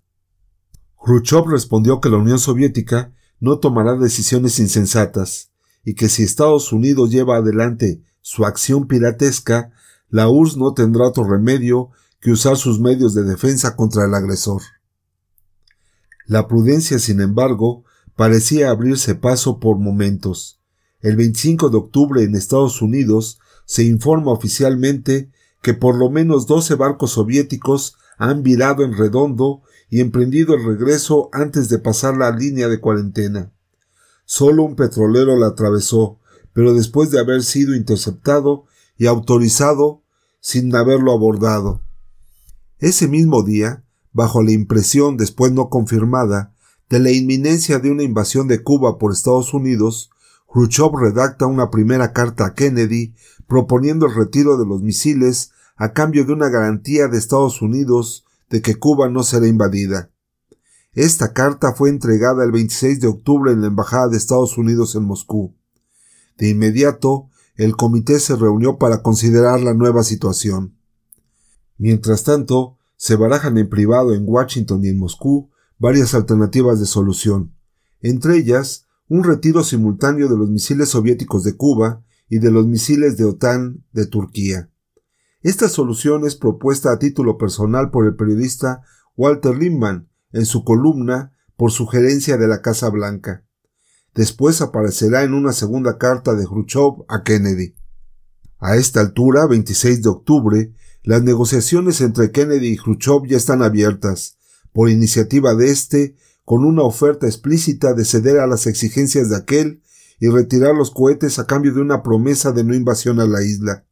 [1.03, 5.51] Khrushchev respondió que la Unión Soviética no tomará decisiones insensatas
[5.85, 9.73] y que si Estados Unidos lleva adelante su acción piratesca,
[10.11, 14.63] la URSS no tendrá otro remedio que usar sus medios de defensa contra el agresor.
[16.27, 17.85] La prudencia, sin embargo,
[18.17, 20.61] parecía abrirse paso por momentos.
[21.01, 25.31] El 25 de octubre en Estados Unidos se informa oficialmente
[25.63, 31.31] que por lo menos doce barcos soviéticos han virado en redondo y emprendido el regreso
[31.33, 33.53] antes de pasar la línea de cuarentena.
[34.25, 36.19] Solo un petrolero la atravesó,
[36.53, 38.65] pero después de haber sido interceptado
[38.97, 40.03] y autorizado
[40.41, 41.81] sin haberlo abordado.
[42.81, 46.55] Ese mismo día, bajo la impresión después no confirmada
[46.89, 50.11] de la inminencia de una invasión de Cuba por Estados Unidos,
[50.47, 53.15] Khrushchev redacta una primera carta a Kennedy
[53.49, 58.63] proponiendo el retiro de los misiles a cambio de una garantía de Estados Unidos de
[58.63, 60.11] que Cuba no será invadida.
[60.93, 65.03] Esta carta fue entregada el 26 de octubre en la Embajada de Estados Unidos en
[65.03, 65.55] Moscú.
[66.39, 70.78] De inmediato, el comité se reunió para considerar la nueva situación.
[71.79, 77.55] Mientras tanto, se barajan en privado en Washington y en Moscú varias alternativas de solución,
[78.01, 83.17] entre ellas un retiro simultáneo de los misiles soviéticos de Cuba y de los misiles
[83.17, 84.71] de OTAN de Turquía.
[85.41, 88.83] Esta solución es propuesta a título personal por el periodista
[89.17, 93.45] Walter Lippmann en su columna por sugerencia de la Casa Blanca.
[94.15, 97.75] Después aparecerá en una segunda carta de Khrushchev a Kennedy.
[98.59, 104.37] A esta altura, 26 de octubre, las negociaciones entre Kennedy y Khrushchev ya están abiertas,
[104.73, 109.83] por iniciativa de éste, con una oferta explícita de ceder a las exigencias de aquel
[110.21, 113.85] y retirar los cohetes a cambio de una promesa de no invasión a la isla.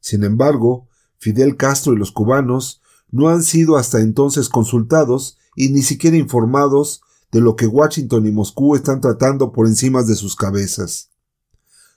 [0.00, 5.82] Sin embargo, Fidel Castro y los cubanos no han sido hasta entonces consultados y ni
[5.82, 11.10] siquiera informados de lo que Washington y Moscú están tratando por encima de sus cabezas.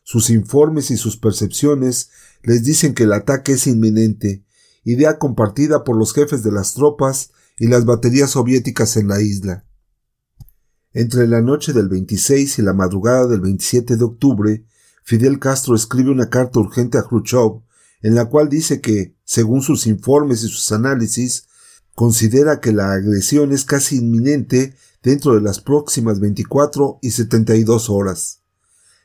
[0.04, 2.10] Sus informes y sus percepciones
[2.44, 4.44] les dicen que el ataque es inminente,
[4.84, 9.66] idea compartida por los jefes de las tropas y las baterías soviéticas en la isla.
[10.92, 14.66] Entre la noche del 26 y la madrugada del 27 de octubre,
[15.04, 17.62] Fidel Castro escribe una carta urgente a Khrushchev
[18.02, 21.48] en la cual dice que, según sus informes y sus análisis,
[21.96, 28.42] considera que la agresión es casi inminente dentro de las próximas 24 y 72 horas.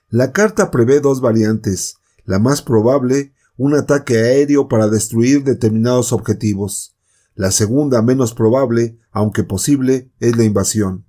[0.09, 1.97] La carta prevé dos variantes,
[2.29, 6.95] la más probable, un ataque aéreo para destruir determinados objetivos.
[7.35, 11.07] La segunda, menos probable, aunque posible, es la invasión.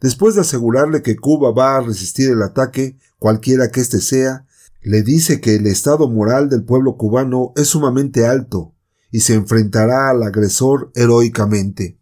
[0.00, 4.44] Después de asegurarle que Cuba va a resistir el ataque, cualquiera que éste sea,
[4.80, 8.74] le dice que el estado moral del pueblo cubano es sumamente alto
[9.12, 12.00] y se enfrentará al agresor heroicamente.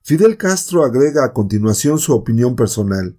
[0.00, 3.18] Fidel Castro agrega a continuación su opinión personal.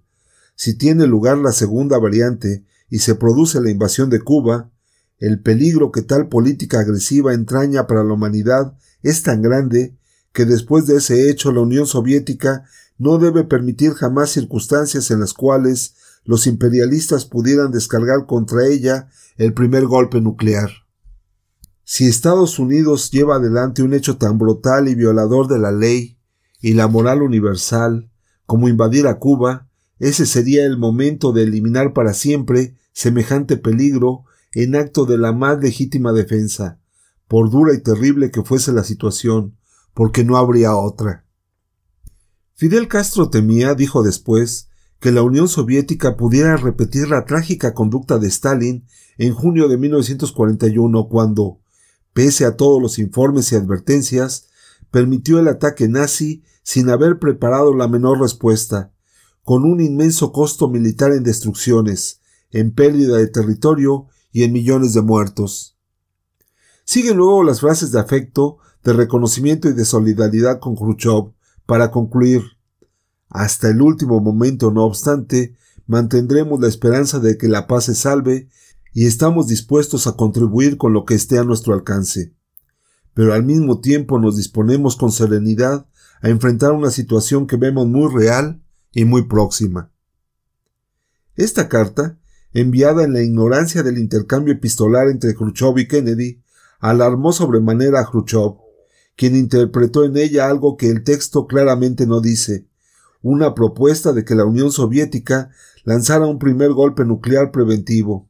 [0.56, 4.70] Si tiene lugar la segunda variante y se produce la invasión de Cuba,
[5.16, 9.96] el peligro que tal política agresiva entraña para la humanidad es tan grande
[10.34, 12.64] que después de ese hecho la Unión Soviética
[12.98, 15.94] no debe permitir jamás circunstancias en las cuales
[16.26, 20.68] los imperialistas pudieran descargar contra ella el primer golpe nuclear.
[21.84, 26.18] Si Estados Unidos lleva adelante un hecho tan brutal y violador de la ley
[26.60, 28.10] y la moral universal
[28.44, 34.76] como invadir a Cuba, ese sería el momento de eliminar para siempre semejante peligro en
[34.76, 36.80] acto de la más legítima defensa,
[37.28, 39.56] por dura y terrible que fuese la situación,
[39.94, 41.24] porque no habría otra.
[42.54, 44.68] Fidel Castro temía, dijo después,
[45.00, 48.86] que la Unión Soviética pudiera repetir la trágica conducta de Stalin
[49.18, 51.58] en junio de 1941 cuando,
[52.12, 54.46] pese a todos los informes y advertencias,
[54.92, 58.92] permitió el ataque nazi sin haber preparado la menor respuesta,
[59.42, 62.20] con un inmenso costo militar en destrucciones,
[62.52, 65.76] en pérdida de territorio y en millones de muertos.
[66.84, 71.32] Siguen luego las frases de afecto, de reconocimiento y de solidaridad con Khrushchev,
[71.66, 72.42] para concluir,
[73.28, 78.48] hasta el último momento, no obstante, mantendremos la esperanza de que la paz se salve
[78.92, 82.34] y estamos dispuestos a contribuir con lo que esté a nuestro alcance.
[83.14, 85.86] Pero al mismo tiempo nos disponemos con serenidad
[86.20, 88.62] a enfrentar una situación que vemos muy real
[88.92, 89.90] y muy próxima.
[91.34, 92.18] Esta carta,
[92.54, 96.42] enviada en la ignorancia del intercambio epistolar entre Khrushchev y Kennedy,
[96.80, 98.56] alarmó sobremanera a Khrushchev,
[99.16, 102.66] quien interpretó en ella algo que el texto claramente no dice,
[103.22, 105.50] una propuesta de que la Unión Soviética
[105.84, 108.28] lanzara un primer golpe nuclear preventivo.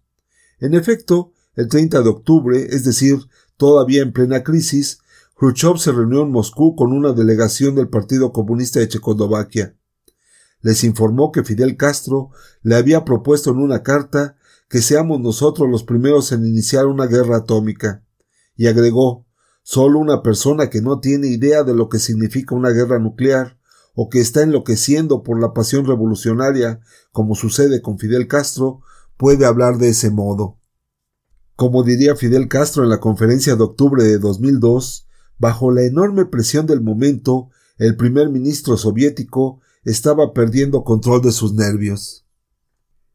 [0.61, 3.18] En efecto, el 30 de octubre, es decir,
[3.56, 5.00] todavía en plena crisis,
[5.37, 9.74] Khrushchev se reunió en Moscú con una delegación del Partido Comunista de Checoslovaquia.
[10.62, 12.31] Les informó que Fidel Castro
[12.62, 14.37] le había propuesto en una carta
[14.68, 18.03] que seamos nosotros los primeros en iniciar una guerra atómica,
[18.57, 19.27] y agregó
[19.64, 23.59] Solo una persona que no tiene idea de lo que significa una guerra nuclear
[23.94, 26.81] o que está enloqueciendo por la pasión revolucionaria,
[27.12, 28.81] como sucede con Fidel Castro,
[29.16, 30.59] puede hablar de ese modo.
[31.55, 35.07] Como diría Fidel Castro en la conferencia de octubre de 2002,
[35.38, 41.54] bajo la enorme presión del momento, el primer ministro soviético estaba perdiendo control de sus
[41.54, 42.26] nervios.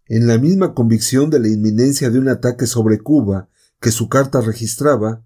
[0.06, 3.50] En la misma convicción de la inminencia de un ataque sobre Cuba
[3.80, 5.26] que su carta registraba,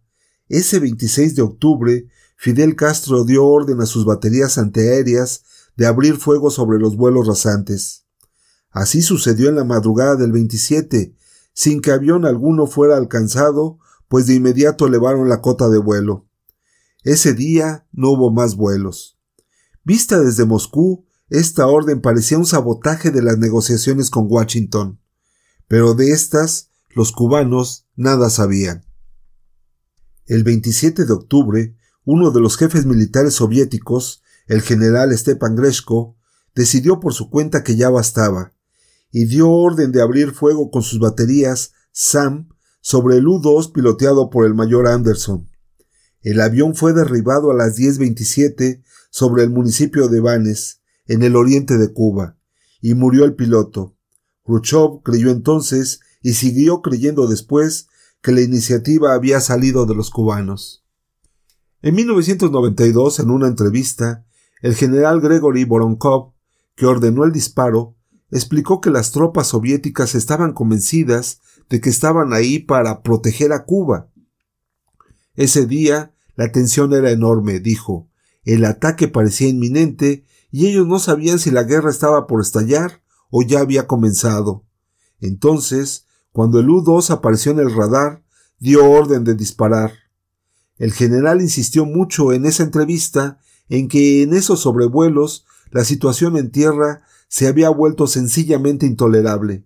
[0.50, 5.44] ese 26 de octubre Fidel Castro dio orden a sus baterías antiaéreas
[5.78, 8.06] de abrir fuego sobre los vuelos rasantes.
[8.72, 11.16] Así sucedió en la madrugada del 27,
[11.54, 16.28] sin que avión alguno fuera alcanzado, pues de inmediato elevaron la cota de vuelo.
[17.04, 19.20] Ese día no hubo más vuelos.
[19.84, 25.00] Vista desde Moscú, esta orden parecía un sabotaje de las negociaciones con Washington.
[25.70, 28.86] Pero de estas, los cubanos nada sabían.
[30.26, 36.18] El 27 de octubre, uno de los jefes militares soviéticos, el general Stepan Greshko,
[36.54, 38.52] decidió por su cuenta que ya bastaba,
[39.10, 42.50] y dio orden de abrir fuego con sus baterías SAM
[42.82, 45.50] sobre el U-2 piloteado por el mayor Anderson.
[46.20, 50.81] El avión fue derribado a las 10.27 sobre el municipio de Vanes,
[51.12, 52.38] en el oriente de Cuba,
[52.80, 53.98] y murió el piloto.
[54.46, 57.90] Khrushchev creyó entonces y siguió creyendo después
[58.22, 60.86] que la iniciativa había salido de los cubanos.
[61.82, 64.26] En 1992, en una entrevista,
[64.62, 66.32] el general Gregory Voronkov,
[66.76, 67.98] que ordenó el disparo,
[68.30, 74.10] explicó que las tropas soviéticas estaban convencidas de que estaban ahí para proteger a Cuba.
[75.36, 78.08] Ese día la tensión era enorme, dijo.
[78.46, 83.42] El ataque parecía inminente y ellos no sabían si la guerra estaba por estallar o
[83.42, 84.66] ya había comenzado.
[85.20, 88.24] Entonces, cuando el U-2 apareció en el radar,
[88.60, 89.94] dio orden de disparar.
[90.78, 96.52] El general insistió mucho en esa entrevista en que en esos sobrevuelos la situación en
[96.52, 99.66] tierra se había vuelto sencillamente intolerable.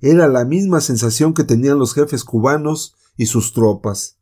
[0.00, 4.18] Era la misma sensación que tenían los jefes cubanos y sus tropas.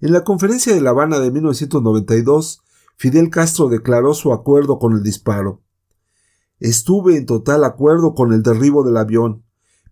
[0.00, 2.62] En la conferencia de La Habana de 1992,
[3.02, 5.60] Fidel Castro declaró su acuerdo con el disparo.
[6.60, 9.42] Estuve en total acuerdo con el derribo del avión.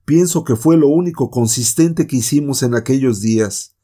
[0.04, 3.74] Pienso que fue lo único consistente que hicimos en aquellos días.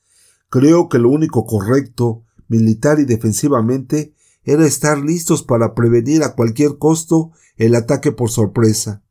[0.49, 6.79] Creo que lo único correcto, militar y defensivamente, era estar listos para prevenir a cualquier
[6.79, 9.03] costo el ataque por sorpresa.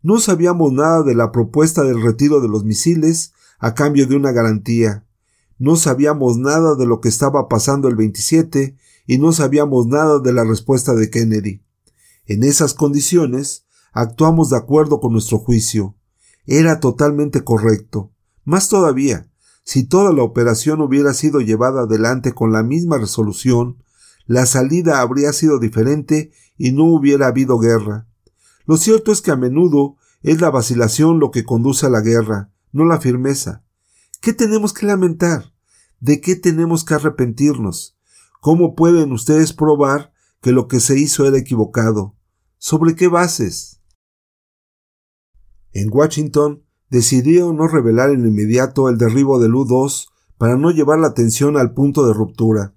[0.00, 4.32] No sabíamos nada de la propuesta del retiro de los misiles a cambio de una
[4.32, 5.04] garantía.
[5.58, 10.32] No sabíamos nada de lo que estaba pasando el 27 y no sabíamos nada de
[10.32, 11.62] la respuesta de Kennedy.
[12.26, 15.96] En esas condiciones, actuamos de acuerdo con nuestro juicio.
[16.46, 18.12] Era totalmente correcto.
[18.44, 19.30] Más todavía,
[19.64, 23.82] si toda la operación hubiera sido llevada adelante con la misma resolución,
[24.26, 28.06] la salida habría sido diferente y no hubiera habido guerra.
[28.64, 32.50] Lo cierto es que a menudo es la vacilación lo que conduce a la guerra,
[32.72, 33.64] no la firmeza.
[34.20, 35.52] ¿Qué tenemos que lamentar?
[36.00, 37.95] ¿De qué tenemos que arrepentirnos?
[38.46, 42.14] ¿Cómo pueden ustedes probar que lo que se hizo era equivocado?
[42.58, 43.80] ¿Sobre qué bases?
[45.72, 50.06] En Washington decidieron no revelar en lo inmediato el derribo del U-2
[50.38, 52.76] para no llevar la atención al punto de ruptura.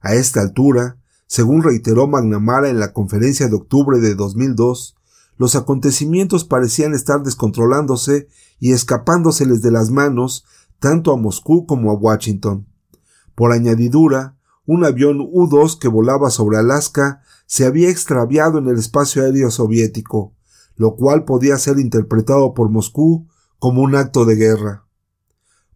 [0.00, 4.96] A esta altura, según reiteró McNamara en la conferencia de octubre de 2002,
[5.36, 8.28] los acontecimientos parecían estar descontrolándose
[8.58, 10.46] y escapándoseles de las manos
[10.78, 12.66] tanto a Moscú como a Washington.
[13.34, 14.39] Por añadidura,
[14.72, 20.32] un avión U-2 que volaba sobre Alaska se había extraviado en el espacio aéreo soviético,
[20.76, 23.26] lo cual podía ser interpretado por Moscú
[23.58, 24.86] como un acto de guerra.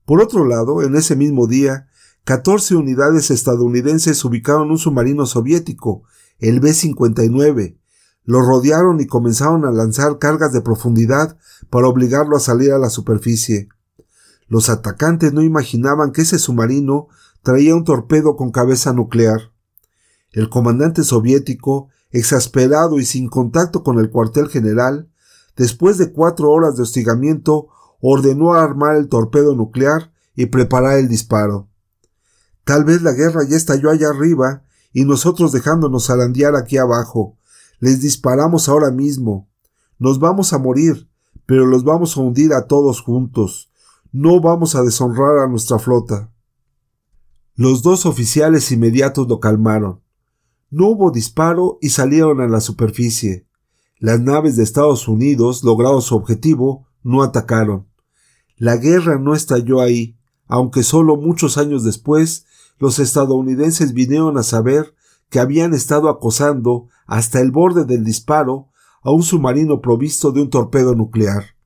[0.05, 1.89] Por otro lado, en ese mismo día,
[2.23, 6.05] 14 unidades estadounidenses ubicaron un submarino soviético,
[6.39, 7.77] el B-59.
[8.23, 11.37] Lo rodearon y comenzaron a lanzar cargas de profundidad
[11.69, 13.71] para obligarlo a salir a la superficie.
[14.47, 17.09] Los atacantes no imaginaban que ese submarino
[17.45, 19.53] traía un torpedo con cabeza nuclear.
[20.33, 25.11] El comandante soviético, exasperado y sin contacto con el cuartel general,
[25.55, 27.69] después de cuatro horas de hostigamiento,
[28.01, 31.69] ordenó armar el torpedo nuclear y preparar el disparo.
[32.65, 37.37] Tal vez la guerra ya estalló allá arriba y nosotros dejándonos zarandear aquí abajo.
[37.79, 39.51] Les disparamos ahora mismo.
[39.99, 41.11] Nos vamos a morir,
[41.45, 43.71] pero los vamos a hundir a todos juntos.
[44.13, 46.31] No vamos a deshonrar a nuestra flota.
[47.57, 50.01] Los dos oficiales inmediatos lo calmaron.
[50.71, 53.47] No hubo disparo y salieron a la superficie.
[54.01, 57.87] Las naves de Estados Unidos, logrado su objetivo, no atacaron.
[58.57, 62.45] La guerra no estalló ahí, aunque solo muchos años después
[62.79, 64.93] los estadounidenses vinieron a saber
[65.31, 68.69] que habían estado acosando hasta el borde del disparo
[69.03, 71.57] a un submarino provisto de un torpedo nuclear.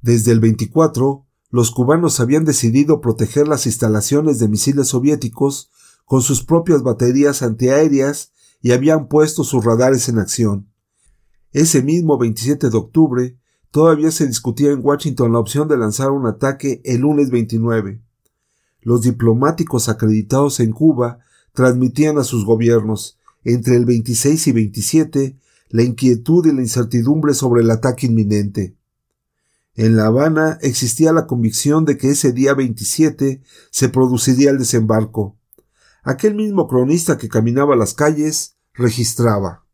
[0.00, 1.23] Desde el 24,
[1.54, 5.70] los cubanos habían decidido proteger las instalaciones de misiles soviéticos
[6.04, 10.68] con sus propias baterías antiaéreas y habían puesto sus radares en acción.
[11.52, 13.38] Ese mismo 27 de octubre,
[13.70, 18.04] todavía se discutía en Washington la opción de lanzar un ataque el lunes 29
[18.84, 21.18] los diplomáticos acreditados en Cuba
[21.52, 25.38] transmitían a sus gobiernos, entre el 26 y 27,
[25.70, 28.76] la inquietud y la incertidumbre sobre el ataque inminente.
[29.74, 35.36] En La Habana existía la convicción de que ese día 27 se produciría el desembarco.
[36.02, 39.66] Aquel mismo cronista que caminaba las calles registraba.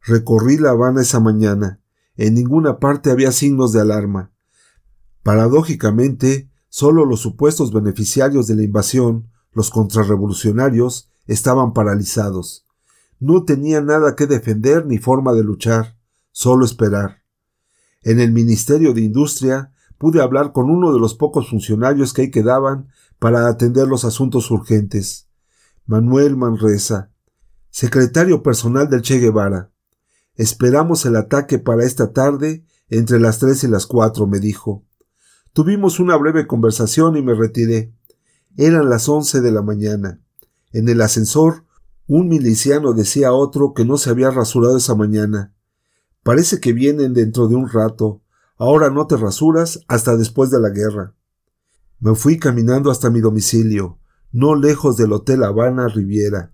[0.00, 1.80] Recorrí La Habana esa mañana.
[2.16, 4.32] En ninguna parte había signos de alarma.
[5.22, 12.66] Paradójicamente, Solo los supuestos beneficiarios de la invasión, los contrarrevolucionarios, estaban paralizados.
[13.20, 15.98] No tenían nada que defender ni forma de luchar,
[16.30, 17.21] solo esperar.
[18.02, 22.30] En el Ministerio de Industria pude hablar con uno de los pocos funcionarios que ahí
[22.30, 22.88] quedaban
[23.18, 25.28] para atender los asuntos urgentes.
[25.86, 27.10] Manuel Manresa,
[27.70, 29.70] secretario personal del Che Guevara.
[30.34, 34.84] Esperamos el ataque para esta tarde entre las tres y las cuatro, me dijo.
[35.52, 37.94] Tuvimos una breve conversación y me retiré.
[38.56, 40.20] Eran las once de la mañana.
[40.72, 41.64] En el ascensor,
[42.06, 45.54] un miliciano decía a otro que no se había rasurado esa mañana.
[46.22, 48.22] Parece que vienen dentro de un rato.
[48.56, 51.14] Ahora no te rasuras hasta después de la guerra.
[51.98, 53.98] Me fui caminando hasta mi domicilio,
[54.30, 56.52] no lejos del Hotel Habana Riviera.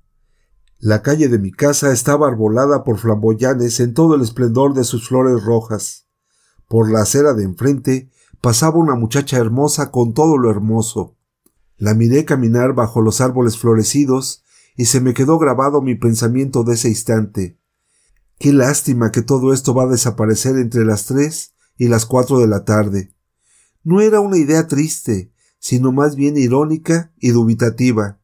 [0.79, 5.09] La calle de mi casa estaba arbolada por flamboyanes en todo el esplendor de sus
[5.09, 6.07] flores rojas.
[6.69, 8.11] Por la acera de enfrente
[8.41, 11.17] pasaba una muchacha hermosa con todo lo hermoso.
[11.77, 14.45] La miré caminar bajo los árboles florecidos
[14.77, 17.58] y se me quedó grabado mi pensamiento de ese instante.
[18.39, 22.47] Qué lástima que todo esto va a desaparecer entre las tres y las cuatro de
[22.47, 23.13] la tarde.
[23.83, 28.21] No era una idea triste, sino más bien irónica y dubitativa.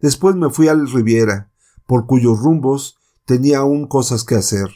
[0.00, 1.52] Después me fui al Riviera,
[1.86, 2.96] por cuyos rumbos
[3.26, 4.70] tenía aún cosas que hacer.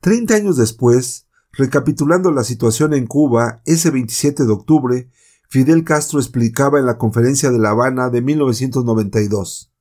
[0.00, 5.10] Treinta años después, recapitulando la situación en Cuba, ese 27 de octubre,
[5.48, 9.72] Fidel Castro explicaba en la conferencia de La Habana de 1992.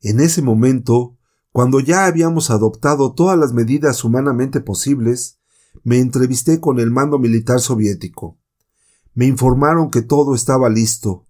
[0.00, 1.15] En ese momento,
[1.56, 5.38] cuando ya habíamos adoptado todas las medidas humanamente posibles,
[5.84, 8.38] me entrevisté con el mando militar soviético.
[9.14, 11.24] Me informaron que todo estaba listo,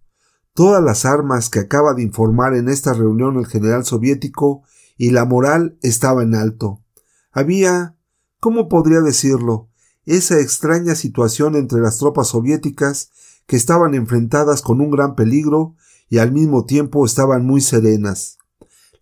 [0.53, 4.65] todas las armas que acaba de informar en esta reunión el general soviético
[4.97, 6.83] y la moral estaba en alto.
[7.31, 7.97] Había,
[8.41, 9.69] ¿cómo podría decirlo?,
[10.07, 13.13] esa extraña situación entre las tropas soviéticas
[13.47, 15.77] que estaban enfrentadas con un gran peligro
[16.09, 18.39] y al mismo tiempo estaban muy serenas.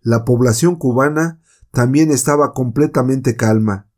[0.05, 1.41] La población cubana
[1.71, 3.89] también estaba completamente calma.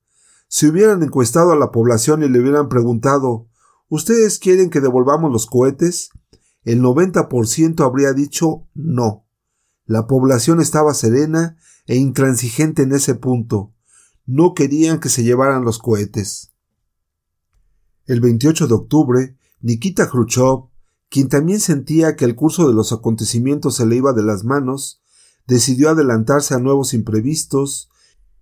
[0.47, 3.49] Si hubieran encuestado a la población y le hubieran preguntado
[3.89, 6.11] ¿Ustedes quieren que devolvamos los cohetes?
[6.63, 9.25] el 90% habría dicho no.
[9.85, 13.73] La población estaba serena e intransigente en ese punto.
[14.25, 16.53] No querían que se llevaran los cohetes.
[18.05, 20.69] El 28 de octubre, Nikita Khrushchev,
[21.09, 25.01] quien también sentía que el curso de los acontecimientos se le iba de las manos,
[25.47, 27.89] decidió adelantarse a nuevos imprevistos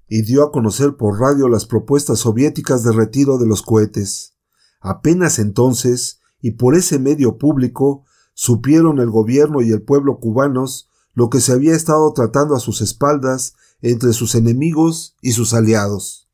[0.07, 4.35] y dio a conocer por radio las propuestas soviéticas de retiro de los cohetes.
[4.81, 8.03] Apenas entonces, y por ese medio público,
[8.33, 12.81] supieron el gobierno y el pueblo cubanos lo que se había estado tratando a sus
[12.81, 16.29] espaldas entre sus enemigos y sus aliados.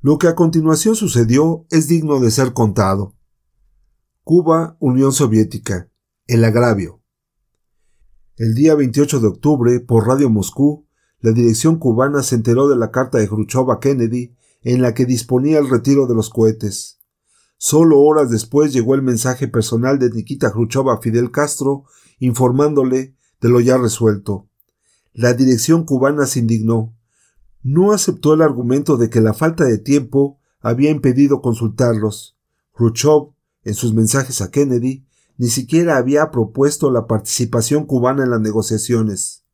[0.00, 3.14] Lo que a continuación sucedió es digno de ser contado.
[4.24, 5.90] Cuba, Unión Soviética.
[6.26, 7.01] El agravio.
[8.42, 10.84] El día 28 de octubre, por Radio Moscú,
[11.20, 15.06] la dirección cubana se enteró de la carta de Khrushchev a Kennedy en la que
[15.06, 16.98] disponía el retiro de los cohetes.
[17.56, 21.84] Solo horas después llegó el mensaje personal de Nikita Khrushchev a Fidel Castro
[22.18, 24.48] informándole de lo ya resuelto.
[25.12, 26.96] La dirección cubana se indignó.
[27.62, 32.36] No aceptó el argumento de que la falta de tiempo había impedido consultarlos.
[32.74, 35.06] Khrushchev, en sus mensajes a Kennedy,
[35.38, 39.44] ni siquiera había propuesto la participación cubana en las negociaciones.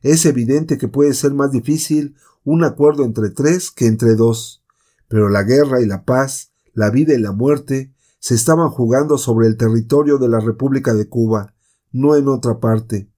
[0.00, 4.62] Es evidente que puede ser más difícil un acuerdo entre tres que entre dos,
[5.08, 9.46] pero la guerra y la paz la vida y la muerte se estaban jugando sobre
[9.46, 11.54] el territorio de la República de Cuba,
[11.90, 13.10] no en otra parte.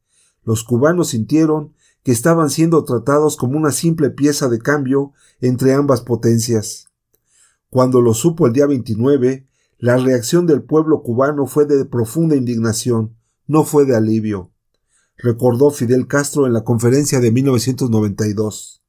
[0.44, 6.02] Los cubanos sintieron que estaban siendo tratados como una simple pieza de cambio entre ambas
[6.02, 6.88] potencias.
[7.70, 9.46] Cuando lo supo el día 29,
[9.78, 13.16] la reacción del pueblo cubano fue de profunda indignación,
[13.46, 14.52] no fue de alivio,
[15.16, 18.82] recordó Fidel Castro en la conferencia de 1992.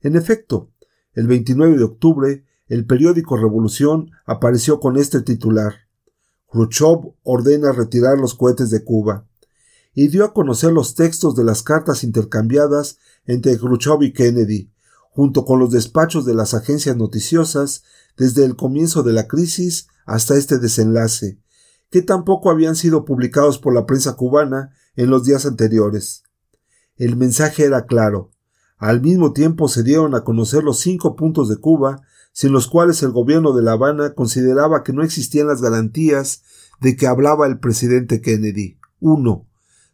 [0.00, 0.70] En efecto,
[1.14, 5.86] el 29 de octubre el periódico Revolución apareció con este titular
[6.50, 9.26] Khrushchev ordena retirar los cohetes de Cuba
[9.94, 14.70] y dio a conocer los textos de las cartas intercambiadas entre Khrushchev y Kennedy,
[15.16, 17.84] junto con los despachos de las agencias noticiosas
[18.18, 21.40] desde el comienzo de la crisis hasta este desenlace,
[21.88, 26.22] que tampoco habían sido publicados por la prensa cubana en los días anteriores.
[26.96, 28.30] El mensaje era claro.
[28.76, 32.02] Al mismo tiempo se dieron a conocer los cinco puntos de Cuba
[32.34, 36.42] sin los cuales el gobierno de La Habana consideraba que no existían las garantías
[36.78, 38.78] de que hablaba el presidente Kennedy.
[39.00, 39.46] 1.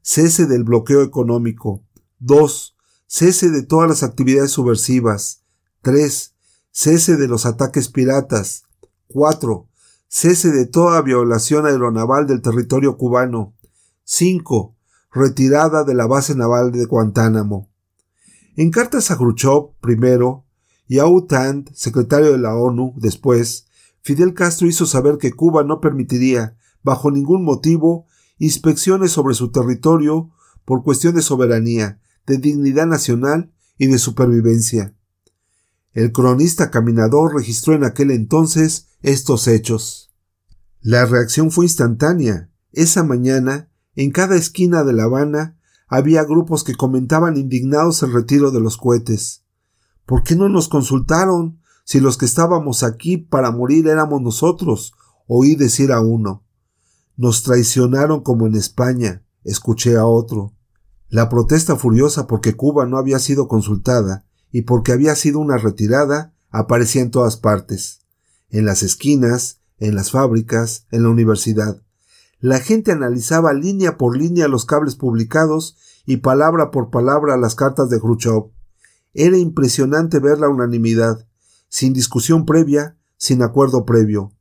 [0.02, 1.84] Cese del bloqueo económico.
[2.18, 2.71] 2.
[3.14, 5.42] Cese de todas las actividades subversivas.
[5.82, 6.34] 3.
[6.70, 8.62] Cese de los ataques piratas.
[9.08, 9.68] 4.
[10.08, 13.54] Cese de toda violación aeronaval del territorio cubano.
[14.04, 14.74] 5.
[15.12, 17.68] Retirada de la base naval de Guantánamo.
[18.56, 20.46] En cartas a Khrushchev, primero,
[20.88, 20.96] y
[21.28, 23.66] Tant, secretario de la ONU, después,
[24.00, 28.06] Fidel Castro hizo saber que Cuba no permitiría, bajo ningún motivo,
[28.38, 30.30] inspecciones sobre su territorio
[30.64, 34.94] por cuestión de soberanía, de dignidad nacional y de supervivencia.
[35.92, 40.12] El cronista caminador registró en aquel entonces estos hechos.
[40.80, 42.50] La reacción fue instantánea.
[42.72, 48.50] Esa mañana, en cada esquina de La Habana, había grupos que comentaban indignados el retiro
[48.50, 49.44] de los cohetes.
[50.06, 54.94] ¿Por qué no nos consultaron si los que estábamos aquí para morir éramos nosotros?
[55.26, 56.44] oí decir a uno.
[57.16, 60.54] Nos traicionaron como en España, escuché a otro.
[61.12, 66.32] La protesta furiosa porque Cuba no había sido consultada y porque había sido una retirada
[66.48, 68.00] aparecía en todas partes,
[68.48, 71.82] en las esquinas, en las fábricas, en la universidad.
[72.40, 77.90] La gente analizaba línea por línea los cables publicados y palabra por palabra las cartas
[77.90, 78.44] de Khrushchev.
[79.12, 81.28] Era impresionante ver la unanimidad,
[81.68, 84.32] sin discusión previa, sin acuerdo previo.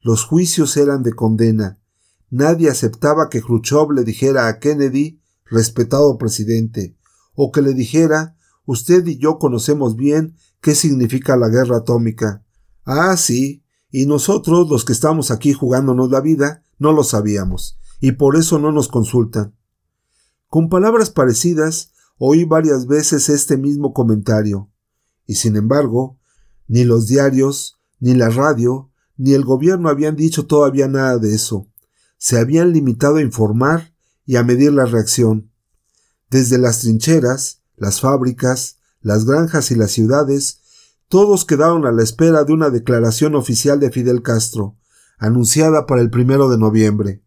[0.00, 1.78] Los juicios eran de condena.
[2.30, 6.96] Nadie aceptaba que Khrushchev le dijera a Kennedy, respetado presidente,
[7.34, 12.44] o que le dijera, usted y yo conocemos bien qué significa la guerra atómica.
[12.84, 18.12] Ah, sí, y nosotros, los que estamos aquí jugándonos la vida, no lo sabíamos, y
[18.12, 19.54] por eso no nos consultan.
[20.48, 24.70] Con palabras parecidas, oí varias veces este mismo comentario,
[25.26, 26.18] y sin embargo,
[26.68, 31.68] ni los diarios, ni la radio, ni el gobierno habían dicho todavía nada de eso.
[32.18, 33.95] Se habían limitado a informar
[34.26, 35.50] y a medir la reacción.
[36.28, 40.60] Desde las trincheras, las fábricas, las granjas y las ciudades,
[41.08, 44.76] todos quedaron a la espera de una declaración oficial de Fidel Castro,
[45.18, 47.22] anunciada para el primero de noviembre.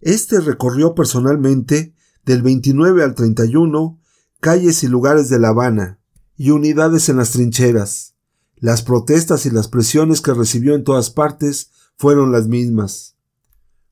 [0.00, 1.94] Este recorrió personalmente,
[2.24, 4.00] del 29 al 31,
[4.40, 5.98] calles y lugares de La Habana,
[6.36, 8.14] y unidades en las trincheras.
[8.56, 13.16] Las protestas y las presiones que recibió en todas partes fueron las mismas.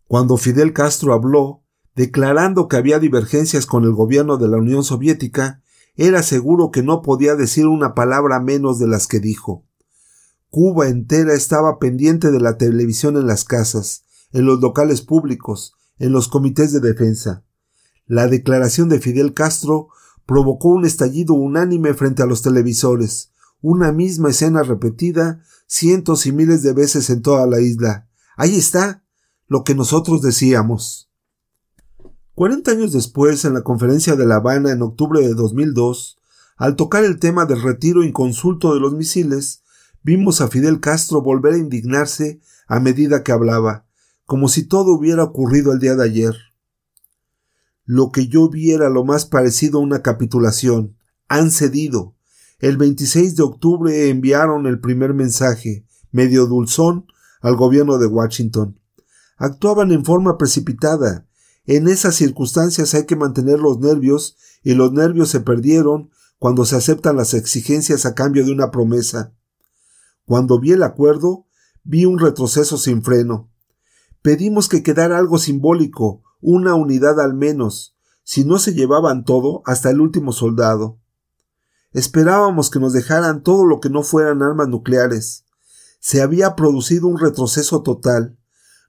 [0.06, 1.59] Cuando Fidel Castro habló,
[1.94, 5.62] declarando que había divergencias con el gobierno de la Unión Soviética,
[5.96, 9.64] era seguro que no podía decir una palabra menos de las que dijo.
[10.48, 16.12] Cuba entera estaba pendiente de la televisión en las casas, en los locales públicos, en
[16.12, 17.44] los comités de defensa.
[18.06, 19.88] La declaración de Fidel Castro
[20.26, 26.64] provocó un estallido unánime frente a los televisores, una misma escena repetida cientos y miles
[26.64, 28.08] de veces en toda la isla.
[28.36, 29.04] Ahí está
[29.46, 31.09] lo que nosotros decíamos.
[32.40, 36.18] Cuarenta años después, en la conferencia de La Habana en octubre de 2002,
[36.56, 39.62] al tocar el tema del retiro inconsulto de los misiles,
[40.02, 43.84] vimos a Fidel Castro volver a indignarse a medida que hablaba,
[44.24, 46.34] como si todo hubiera ocurrido el día de ayer.
[47.84, 50.96] Lo que yo vi era lo más parecido a una capitulación.
[51.28, 52.14] Han cedido.
[52.58, 57.04] El 26 de octubre enviaron el primer mensaje, medio dulzón,
[57.42, 58.80] al gobierno de Washington.
[59.36, 61.26] Actuaban en forma precipitada,
[61.66, 66.76] en esas circunstancias hay que mantener los nervios y los nervios se perdieron cuando se
[66.76, 69.34] aceptan las exigencias a cambio de una promesa.
[70.24, 71.46] Cuando vi el acuerdo,
[71.84, 73.50] vi un retroceso sin freno.
[74.22, 79.90] Pedimos que quedara algo simbólico, una unidad al menos, si no se llevaban todo hasta
[79.90, 80.98] el último soldado.
[81.92, 85.44] Esperábamos que nos dejaran todo lo que no fueran armas nucleares.
[85.98, 88.38] Se había producido un retroceso total.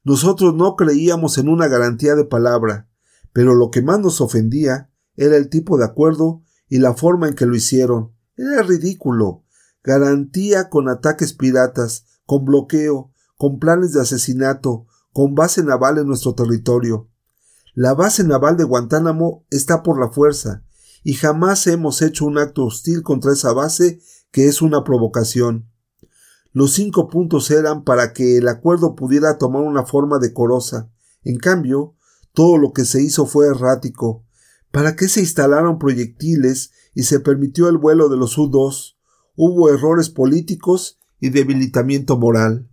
[0.03, 2.89] Nosotros no creíamos en una garantía de palabra,
[3.33, 7.35] pero lo que más nos ofendía era el tipo de acuerdo y la forma en
[7.35, 8.13] que lo hicieron.
[8.35, 9.43] Era ridículo.
[9.83, 16.33] Garantía con ataques piratas, con bloqueo, con planes de asesinato, con base naval en nuestro
[16.33, 17.09] territorio.
[17.73, 20.63] La base naval de Guantánamo está por la fuerza,
[21.03, 25.70] y jamás hemos hecho un acto hostil contra esa base que es una provocación.
[26.53, 30.89] Los cinco puntos eran para que el acuerdo pudiera tomar una forma decorosa.
[31.23, 31.95] En cambio,
[32.33, 34.25] todo lo que se hizo fue errático.
[34.71, 38.97] ¿Para qué se instalaron proyectiles y se permitió el vuelo de los U-2?
[39.35, 42.69] Hubo errores políticos y debilitamiento moral.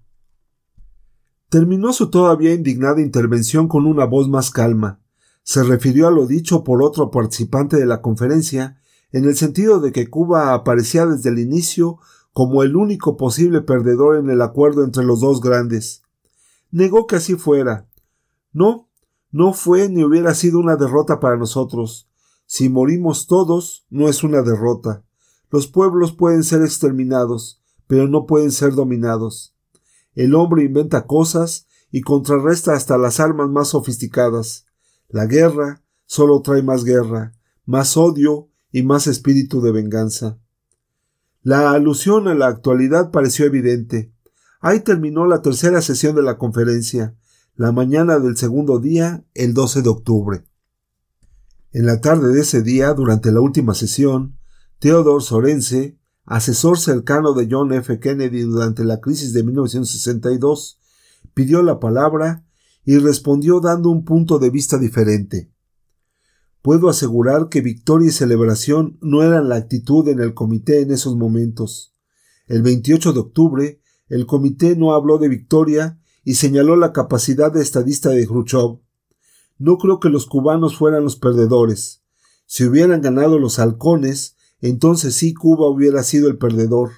[1.51, 5.01] Terminó su todavía indignada intervención con una voz más calma.
[5.43, 8.81] Se refirió a lo dicho por otro participante de la conferencia,
[9.13, 11.99] en el sentido de que Cuba aparecía desde el inicio
[12.39, 16.03] como el único posible perdedor en el acuerdo entre los dos grandes.
[16.71, 17.89] Negó que así fuera.
[18.53, 18.89] No,
[19.33, 22.09] no fue ni hubiera sido una derrota para nosotros.
[22.47, 25.03] Si morimos todos, no es una derrota.
[25.51, 29.57] Los pueblos pueden ser exterminados, pero no pueden ser dominados.
[30.15, 34.65] El hombre inventa cosas y contrarresta hasta las armas más sofisticadas.
[35.09, 37.33] La guerra solo trae más guerra,
[37.65, 40.39] más odio y más espíritu de venganza.
[41.43, 44.13] La alusión a la actualidad pareció evidente.
[44.61, 47.17] Ahí terminó la tercera sesión de la conferencia,
[47.55, 50.45] la mañana del segundo día, el 12 de octubre.
[51.73, 54.39] En la tarde de ese día, durante la última sesión,
[54.81, 58.01] Theodor Sorense, asesor cercano de John F.
[58.01, 60.81] Kennedy durante la crisis de 1962,
[61.35, 62.45] pidió la palabra
[62.85, 65.53] y respondió dando un punto de vista diferente.
[66.69, 71.17] Puedo asegurar que victoria y celebración no eran la actitud en el comité en esos
[71.17, 71.95] momentos.
[72.47, 77.63] El 28 de octubre, el comité no habló de victoria y señaló la capacidad de
[77.63, 78.81] estadista de Khrushchev.
[79.57, 82.03] No creo que los cubanos fueran los perdedores.
[82.45, 86.91] Si hubieran ganado los halcones, entonces sí Cuba hubiera sido el perdedor.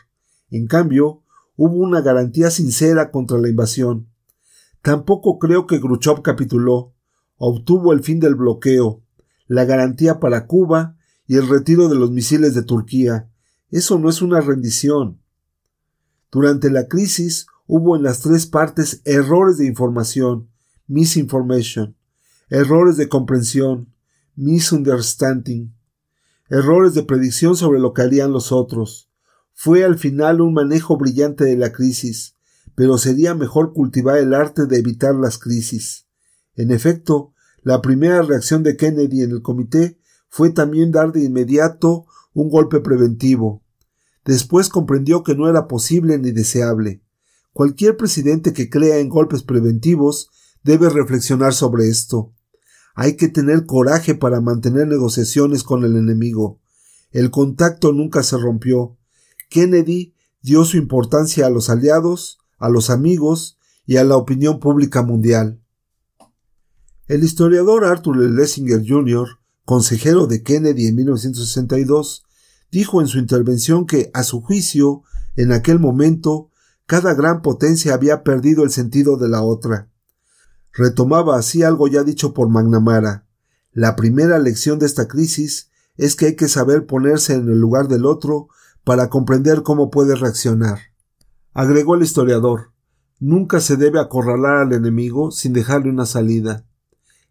[0.51, 1.23] En cambio,
[1.55, 4.09] hubo una garantía sincera contra la invasión.
[4.83, 6.97] Tampoco creo que Khrushchev capituló.
[7.37, 9.05] Obtuvo el fin del bloqueo,
[9.51, 10.97] la garantía para Cuba
[11.27, 13.29] y el retiro de los misiles de Turquía.
[13.69, 15.21] Eso no es una rendición.
[16.31, 20.49] Durante la crisis hubo en las tres partes errores de información,
[20.87, 21.97] misinformation,
[22.49, 23.93] errores de comprensión,
[24.37, 25.75] misunderstanding,
[26.49, 29.11] errores de predicción sobre lo que harían los otros.
[29.53, 32.37] Fue al final un manejo brillante de la crisis,
[32.77, 36.07] pero sería mejor cultivar el arte de evitar las crisis.
[36.55, 37.30] En efecto,
[37.63, 39.99] la primera reacción de Kennedy en el comité
[40.29, 43.63] fue también dar de inmediato un golpe preventivo.
[44.25, 47.03] Después comprendió que no era posible ni deseable.
[47.53, 50.31] Cualquier presidente que crea en golpes preventivos
[50.63, 52.33] debe reflexionar sobre esto.
[52.95, 56.61] Hay que tener coraje para mantener negociaciones con el enemigo.
[57.11, 58.97] El contacto nunca se rompió.
[59.49, 65.03] Kennedy dio su importancia a los aliados, a los amigos y a la opinión pública
[65.03, 65.60] mundial.
[67.11, 69.27] El historiador Arthur Lessinger Jr.,
[69.65, 72.23] consejero de Kennedy en 1962,
[72.71, 75.03] dijo en su intervención que, a su juicio,
[75.35, 76.51] en aquel momento,
[76.87, 79.91] cada gran potencia había perdido el sentido de la otra.
[80.73, 83.27] Retomaba así algo ya dicho por McNamara.
[83.73, 87.89] La primera lección de esta crisis es que hay que saber ponerse en el lugar
[87.89, 88.51] del otro
[88.85, 90.79] para comprender cómo puede reaccionar.
[91.55, 92.71] Agregó el historiador,
[93.19, 96.67] nunca se debe acorralar al enemigo sin dejarle una salida.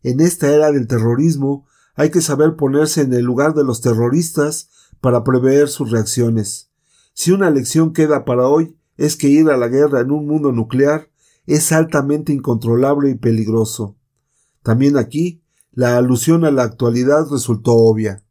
[0.03, 4.69] En esta era del terrorismo hay que saber ponerse en el lugar de los terroristas
[5.01, 6.71] para prever sus reacciones.
[7.13, 10.51] Si una lección queda para hoy es que ir a la guerra en un mundo
[10.51, 11.09] nuclear
[11.45, 13.97] es altamente incontrolable y peligroso.
[14.61, 15.41] También aquí
[15.71, 18.23] la alusión a la actualidad resultó obvia.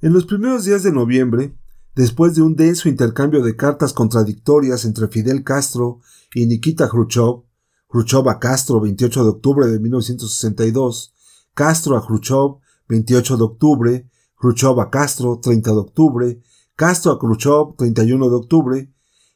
[0.00, 1.56] En los primeros días de noviembre,
[1.94, 6.00] después de un denso intercambio de cartas contradictorias entre Fidel Castro
[6.34, 7.42] y Nikita Khrushchev,
[7.88, 11.14] Khrushchev a Castro 28 de octubre de 1962,
[11.54, 12.58] Castro a Khrushchev
[12.88, 16.42] 28 de octubre, Khrushchev a Castro 30 de octubre,
[16.76, 18.92] Castro a Khrushchev 31 de octubre,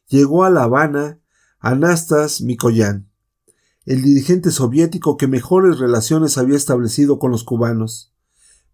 [0.09, 1.20] llegó a La Habana
[1.61, 3.11] Anastas Mikoyan,
[3.84, 8.12] el dirigente soviético que mejores relaciones había establecido con los cubanos.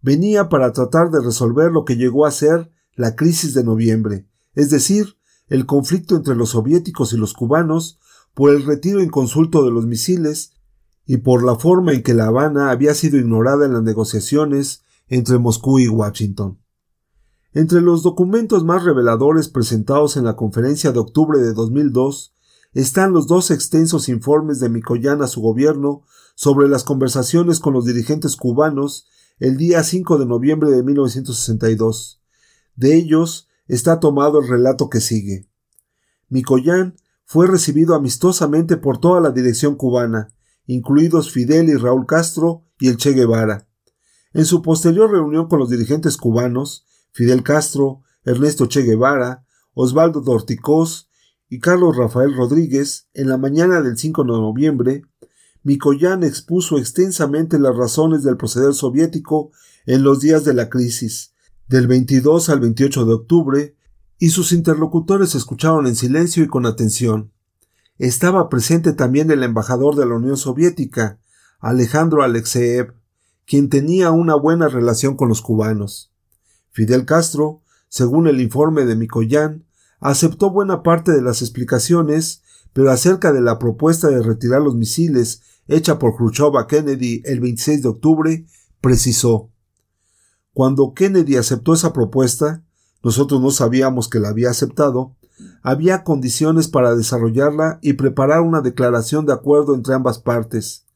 [0.03, 4.71] Venía para tratar de resolver lo que llegó a ser la crisis de noviembre, es
[4.71, 5.17] decir,
[5.49, 7.99] el conflicto entre los soviéticos y los cubanos
[8.35, 10.53] por el retiro inconsulto de los misiles
[11.07, 15.39] y por la forma en que La Habana había sido ignorada en las negociaciones entre
[15.39, 16.59] Moscú y Washington.
[17.53, 22.35] Entre los documentos más reveladores presentados en la conferencia de octubre de 2002
[22.73, 26.03] están los dos extensos informes de Micoyán a su gobierno
[26.35, 29.07] sobre las conversaciones con los dirigentes cubanos
[29.39, 32.21] el día 5 de noviembre de 1962.
[32.75, 35.49] De ellos está tomado el relato que sigue.
[36.29, 36.97] Micoyán
[37.35, 40.33] fue recibido amistosamente por toda la dirección cubana,
[40.67, 43.67] incluidos Fidel y Raúl Castro y el Che Guevara.
[44.35, 51.09] En su posterior reunión con los dirigentes cubanos, Fidel Castro, Ernesto Che Guevara, Osvaldo Dorticós
[51.49, 55.03] y Carlos Rafael Rodríguez, en la mañana del 5 de noviembre,
[55.65, 59.51] Micoyán expuso extensamente las razones del proceder soviético
[59.87, 61.35] en los días de la crisis,
[61.67, 63.74] del 22 al 28 de octubre,
[64.19, 67.33] y sus interlocutores escucharon en silencio y con atención.
[67.99, 71.19] Estaba presente también el embajador de la Unión Soviética,
[71.61, 72.95] Alejandro Alexeev,
[73.47, 76.13] quien tenía una buena relación con los cubanos.
[76.71, 79.65] Fidel Castro, según el informe de Mikoyan,
[80.01, 82.43] aceptó buena parte de las explicaciones,
[82.73, 87.41] pero acerca de la propuesta de retirar los misiles hecha por Khrushchev a Kennedy el
[87.41, 88.47] 26 de octubre,
[88.81, 89.51] precisó
[90.53, 92.64] Cuando Kennedy aceptó esa propuesta,
[93.05, 95.15] nosotros no sabíamos que la había aceptado,
[95.63, 100.87] había condiciones para desarrollarla y preparar una declaración de acuerdo entre ambas partes.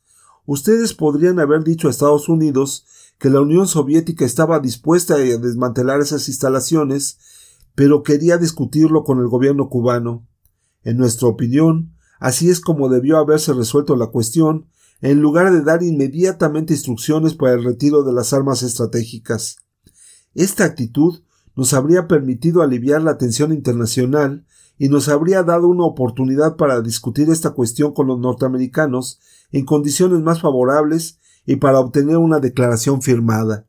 [0.47, 2.87] Ustedes podrían haber dicho a Estados Unidos
[3.19, 7.19] que la Unión Soviética estaba dispuesta a desmantelar esas instalaciones,
[7.75, 10.27] pero quería discutirlo con el gobierno cubano.
[10.85, 14.69] En nuestra opinión, así es como debió haberse resuelto la cuestión,
[15.03, 19.57] en lugar de dar inmediatamente instrucciones para el retiro de las armas estratégicas.
[20.35, 21.21] Esta actitud
[21.59, 24.47] nos habría permitido aliviar la tensión internacional
[24.79, 29.19] y nos habría dado una oportunidad para discutir esta cuestión con los norteamericanos
[29.51, 33.67] en condiciones más favorables y para obtener una declaración firmada.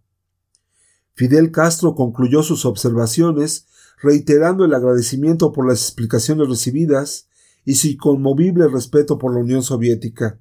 [1.16, 3.66] Fidel Castro concluyó sus observaciones
[4.04, 7.28] reiterando el agradecimiento por las explicaciones recibidas
[7.66, 10.40] y su inconmovible respeto por la Unión Soviética.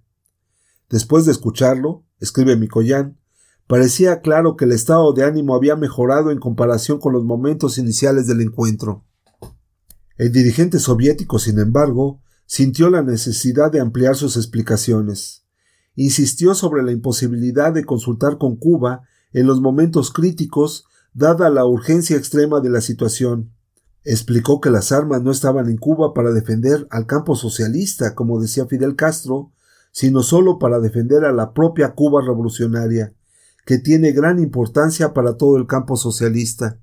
[0.91, 3.17] Después de escucharlo, escribe Mikoyan,
[3.69, 8.27] parecía claro que el estado de ánimo había mejorado en comparación con los momentos iniciales
[8.27, 9.05] del encuentro.
[10.17, 15.45] El dirigente soviético, sin embargo, sintió la necesidad de ampliar sus explicaciones.
[15.95, 19.03] Insistió sobre la imposibilidad de consultar con Cuba
[19.33, 23.53] en los momentos críticos, dada la urgencia extrema de la situación.
[24.03, 28.67] Explicó que las armas no estaban en Cuba para defender al campo socialista, como decía
[28.67, 29.53] Fidel Castro,
[29.93, 33.13] sino solo para defender a la propia Cuba revolucionaria,
[33.69, 36.81] que tiene gran importancia para todo el campo socialista.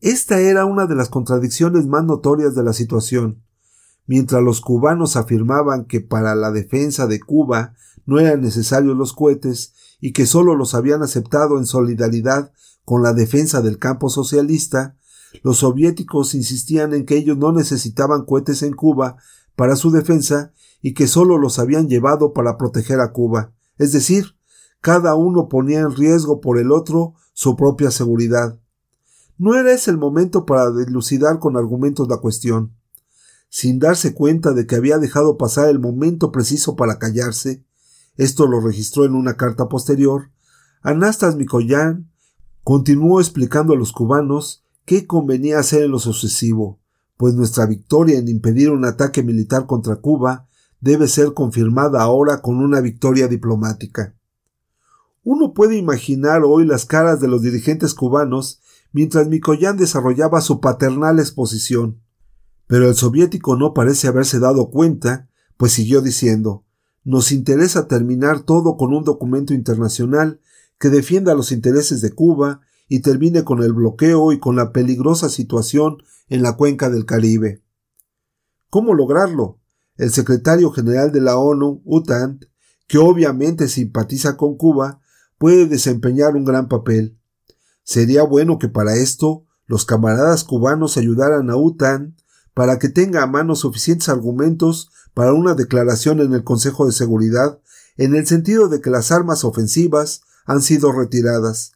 [0.00, 3.42] Esta era una de las contradicciones más notorias de la situación.
[4.06, 7.74] Mientras los cubanos afirmaban que para la defensa de Cuba
[8.06, 12.52] no eran necesarios los cohetes y que sólo los habían aceptado en solidaridad
[12.84, 14.96] con la defensa del campo socialista,
[15.42, 19.16] los soviéticos insistían en que ellos no necesitaban cohetes en Cuba
[19.56, 23.50] para su defensa y que sólo los habían llevado para proteger a Cuba.
[23.78, 24.36] Es decir,
[24.82, 28.58] cada uno ponía en riesgo por el otro su propia seguridad.
[29.38, 32.74] No era ese el momento para dilucidar con argumentos la cuestión.
[33.48, 37.64] Sin darse cuenta de que había dejado pasar el momento preciso para callarse,
[38.16, 40.30] esto lo registró en una carta posterior,
[40.82, 42.10] Anastas Mikoyan
[42.64, 46.80] continuó explicando a los cubanos qué convenía hacer en lo sucesivo,
[47.16, 50.48] pues nuestra victoria en impedir un ataque militar contra Cuba
[50.80, 54.16] debe ser confirmada ahora con una victoria diplomática.
[55.24, 58.60] Uno puede imaginar hoy las caras de los dirigentes cubanos
[58.92, 62.00] mientras Mikoyan desarrollaba su paternal exposición.
[62.66, 66.64] Pero el soviético no parece haberse dado cuenta, pues siguió diciendo
[67.04, 70.40] Nos interesa terminar todo con un documento internacional
[70.78, 75.28] que defienda los intereses de Cuba y termine con el bloqueo y con la peligrosa
[75.28, 75.98] situación
[76.28, 77.62] en la cuenca del Caribe.
[78.70, 79.60] ¿Cómo lograrlo?
[79.96, 82.46] El secretario general de la ONU, UTANT,
[82.88, 85.01] que obviamente simpatiza con Cuba,
[85.42, 87.18] puede desempeñar un gran papel.
[87.82, 92.16] Sería bueno que para esto los camaradas cubanos ayudaran a UTAN
[92.54, 97.60] para que tenga a mano suficientes argumentos para una declaración en el Consejo de Seguridad
[97.96, 101.72] en el sentido de que las armas ofensivas han sido retiradas.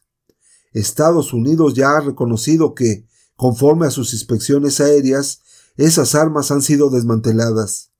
[0.71, 3.05] Estados Unidos ya ha reconocido que,
[3.35, 5.41] conforme a sus inspecciones aéreas,
[5.75, 7.91] esas armas han sido desmanteladas.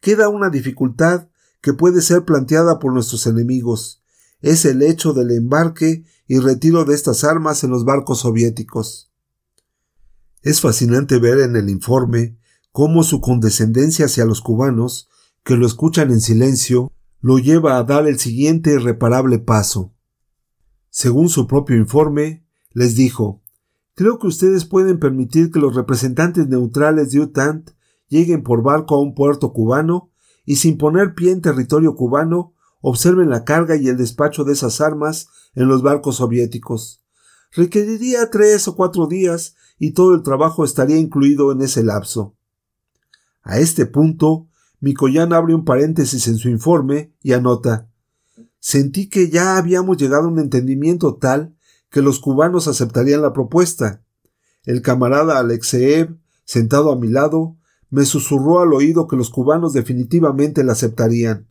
[0.00, 1.28] Queda una dificultad
[1.60, 3.97] que puede ser planteada por nuestros enemigos.
[4.40, 9.10] Es el hecho del embarque y retiro de estas armas en los barcos soviéticos.
[10.42, 12.38] Es fascinante ver en el informe
[12.70, 15.08] cómo su condescendencia hacia los cubanos,
[15.42, 19.94] que lo escuchan en silencio, lo lleva a dar el siguiente irreparable paso.
[20.90, 23.42] Según su propio informe, les dijo
[23.94, 27.70] Creo que ustedes pueden permitir que los representantes neutrales de UTANT
[28.06, 30.12] lleguen por barco a un puerto cubano
[30.44, 34.80] y sin poner pie en territorio cubano observen la carga y el despacho de esas
[34.80, 37.02] armas en los barcos soviéticos.
[37.52, 42.36] Requeriría tres o cuatro días y todo el trabajo estaría incluido en ese lapso.
[43.42, 44.48] A este punto,
[44.80, 47.88] Mikoyan abre un paréntesis en su informe y anota
[48.60, 51.56] Sentí que ya habíamos llegado a un entendimiento tal
[51.90, 54.02] que los cubanos aceptarían la propuesta.
[54.64, 57.56] El camarada Alexeev, sentado a mi lado,
[57.90, 61.47] me susurró al oído que los cubanos definitivamente la aceptarían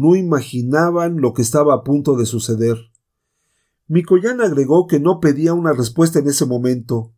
[0.00, 2.90] no imaginaban lo que estaba a punto de suceder.
[3.86, 7.12] Mikoyan agregó que no pedía una respuesta en ese momento,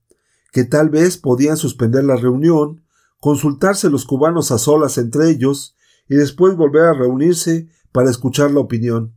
[0.52, 2.84] que tal vez podían suspender la reunión,
[3.20, 5.76] consultarse los cubanos a solas entre ellos
[6.08, 9.14] y después volver a reunirse para escuchar la opinión.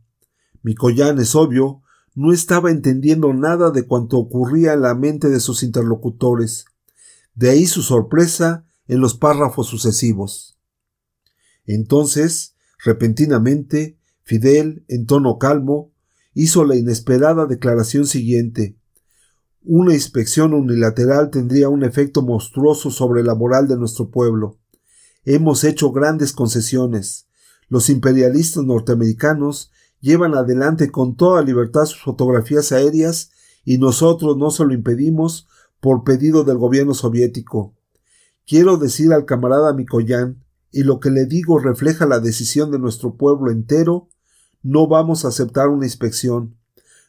[0.62, 1.82] Mikoyan, es obvio,
[2.14, 6.66] no estaba entendiendo nada de cuanto ocurría en la mente de sus interlocutores.
[7.34, 10.56] De ahí su sorpresa en los párrafos sucesivos.
[11.64, 12.55] Entonces,
[12.86, 15.90] Repentinamente, Fidel, en tono calmo,
[16.34, 18.78] hizo la inesperada declaración siguiente.
[19.64, 24.60] Una inspección unilateral tendría un efecto monstruoso sobre la moral de nuestro pueblo.
[25.24, 27.26] Hemos hecho grandes concesiones.
[27.68, 33.32] Los imperialistas norteamericanos llevan adelante con toda libertad sus fotografías aéreas
[33.64, 35.48] y nosotros no se lo impedimos
[35.80, 37.74] por pedido del gobierno soviético.
[38.46, 43.16] Quiero decir al camarada Mikoyan y lo que le digo refleja la decisión de nuestro
[43.16, 44.08] pueblo entero,
[44.62, 46.56] no vamos a aceptar una inspección.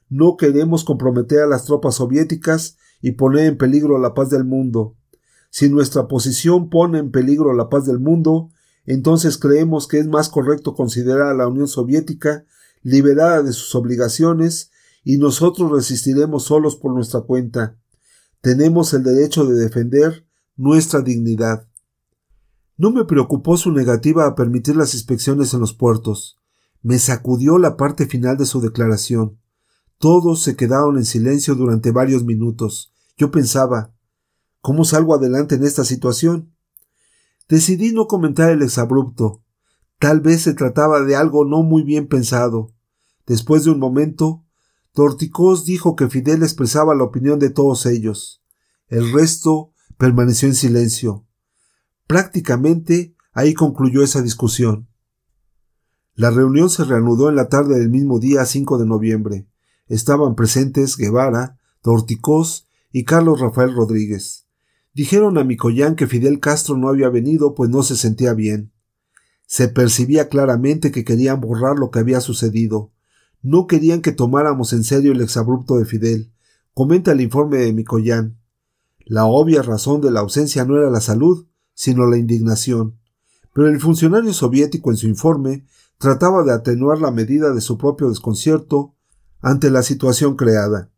[0.10, 4.96] No queremos comprometer a las tropas soviéticas y poner en peligro la paz del mundo.
[5.50, 8.52] Si nuestra posición pone en peligro la paz del mundo,
[8.86, 12.46] entonces creemos que es más correcto considerar a la Unión Soviética
[12.84, 14.72] liberada de sus obligaciones
[15.04, 17.78] y nosotros resistiremos solos por nuestra cuenta.
[18.42, 21.67] Tenemos el derecho de defender nuestra dignidad.
[22.78, 26.38] No me preocupó su negativa a permitir las inspecciones en los puertos.
[26.84, 29.40] Me sacudió la parte final de su declaración.
[29.98, 32.94] Todos se quedaron en silencio durante varios minutos.
[33.18, 33.94] Yo pensaba
[34.62, 36.54] ¿Cómo salgo adelante en esta situación?
[37.48, 39.42] Decidí no comentar el exabrupto.
[40.00, 42.74] Tal vez se trataba de algo no muy bien pensado.
[43.26, 44.44] Después de un momento,
[44.92, 48.44] Torticós dijo que Fidel expresaba la opinión de todos ellos.
[48.88, 51.27] El resto permaneció en silencio.
[52.08, 54.88] Prácticamente ahí concluyó esa discusión.
[56.16, 59.48] La reunión se reanudó en la tarde del mismo día 5 de noviembre.
[59.88, 64.48] Estaban presentes Guevara, Torticós y Carlos Rafael Rodríguez.
[64.94, 68.72] Dijeron a Micoyán que Fidel Castro no había venido pues no se sentía bien.
[69.46, 72.92] Se percibía claramente que querían borrar lo que había sucedido.
[73.42, 76.34] No querían que tomáramos en serio el exabrupto de Fidel.
[76.74, 78.40] Comenta el informe de Micoyán.
[79.06, 81.48] La obvia razón de la ausencia no era la salud,
[81.78, 82.98] sino la indignación.
[83.54, 85.68] Pero el funcionario soviético en su informe
[86.00, 88.96] trataba de atenuar la medida de su propio desconcierto
[89.42, 90.90] ante la situación creada.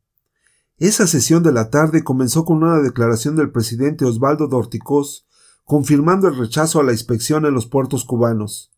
[0.77, 5.27] Esa sesión de la tarde comenzó con una declaración del presidente Osvaldo Dorticós
[5.65, 8.71] confirmando el rechazo a la inspección en los puertos cubanos.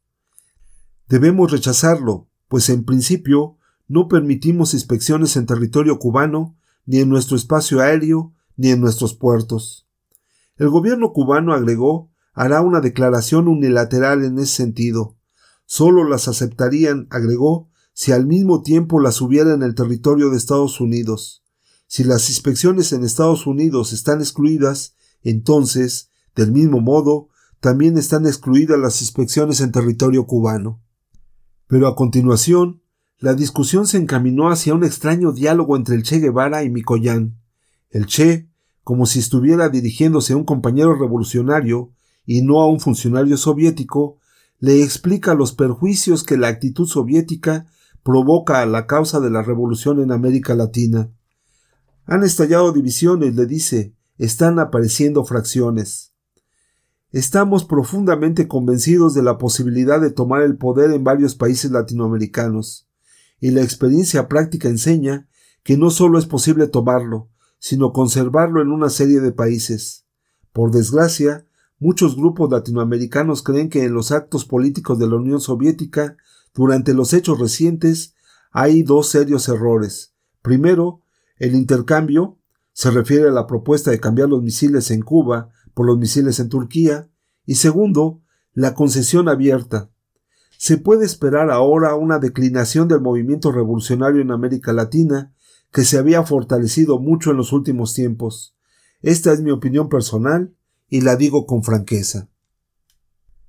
[1.08, 7.80] Debemos rechazarlo, pues en principio no permitimos inspecciones en territorio cubano, ni en nuestro espacio
[7.80, 9.88] aéreo, ni en nuestros puertos.
[10.62, 15.18] El gobierno cubano agregó hará una declaración unilateral en ese sentido.
[15.66, 20.80] Solo las aceptarían, agregó, si al mismo tiempo las hubiera en el territorio de Estados
[20.80, 21.44] Unidos.
[21.88, 24.94] Si las inspecciones en Estados Unidos están excluidas,
[25.24, 30.80] entonces, del mismo modo, también están excluidas las inspecciones en territorio cubano.
[31.66, 32.84] Pero a continuación,
[33.18, 37.42] la discusión se encaminó hacia un extraño diálogo entre el Che Guevara y Mikoyan.
[37.90, 38.51] El Che,
[38.84, 41.92] como si estuviera dirigiéndose a un compañero revolucionario
[42.26, 44.18] y no a un funcionario soviético,
[44.60, 47.66] le explica los perjuicios que la actitud soviética
[48.04, 51.12] provoca a la causa de la revolución en América Latina.
[52.06, 56.14] Han estallado divisiones, le dice, están apareciendo fracciones.
[57.12, 62.88] Estamos profundamente convencidos de la posibilidad de tomar el poder en varios países latinoamericanos,
[63.40, 65.28] y la experiencia práctica enseña
[65.64, 67.31] que no solo es posible tomarlo,
[67.62, 70.06] sino conservarlo en una serie de países.
[70.52, 71.46] Por desgracia,
[71.78, 76.18] muchos grupos latinoamericanos creen que en los actos políticos de la Unión Soviética,
[76.56, 78.16] durante los hechos recientes,
[78.52, 80.16] hay dos serios errores.
[80.42, 81.02] Primero,
[81.38, 82.40] el intercambio
[82.74, 86.50] se refiere a la propuesta de cambiar los misiles en Cuba por los misiles en
[86.50, 87.12] Turquía,
[87.46, 88.22] y segundo,
[88.54, 89.92] la concesión abierta.
[90.58, 95.32] Se puede esperar ahora una declinación del movimiento revolucionario en América Latina,
[95.72, 98.56] que se había fortalecido mucho en los últimos tiempos.
[99.02, 100.56] Esta es mi opinión personal
[100.88, 102.30] y la digo con franqueza.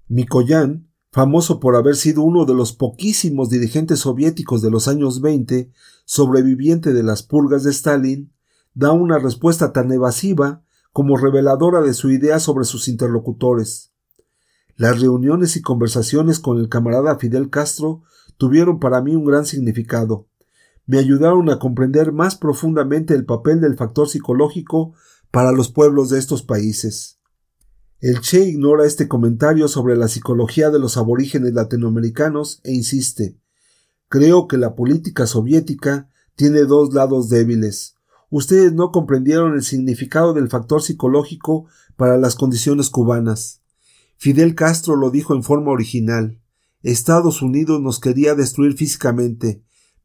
[0.08, 5.70] Mikoyan famoso por haber sido uno de los poquísimos dirigentes soviéticos de los años 20,
[6.04, 8.32] sobreviviente de las purgas de Stalin,
[8.72, 13.92] da una respuesta tan evasiva como reveladora de su idea sobre sus interlocutores.
[14.76, 18.02] Las reuniones y conversaciones con el camarada Fidel Castro
[18.38, 20.28] tuvieron para mí un gran significado.
[20.86, 24.94] Me ayudaron a comprender más profundamente el papel del factor psicológico
[25.30, 27.18] para los pueblos de estos países.
[28.00, 33.38] El Che ignora este comentario sobre la psicología de los aborígenes latinoamericanos e insiste
[34.12, 37.94] Creo que la política soviética tiene dos lados débiles.
[38.28, 41.64] Ustedes no comprendieron el significado del factor psicológico
[41.96, 43.62] para las condiciones cubanas.
[44.18, 46.42] Fidel Castro lo dijo en forma original.
[46.82, 49.62] Estados Unidos nos quería destruir físicamente,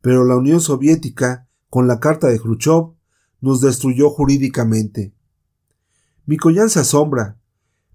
[0.08, 2.94] pero la Unión Soviética, con la carta de Khrushchev,
[3.42, 5.14] nos destruyó jurídicamente.
[6.26, 7.42] Mikoyan se asombra,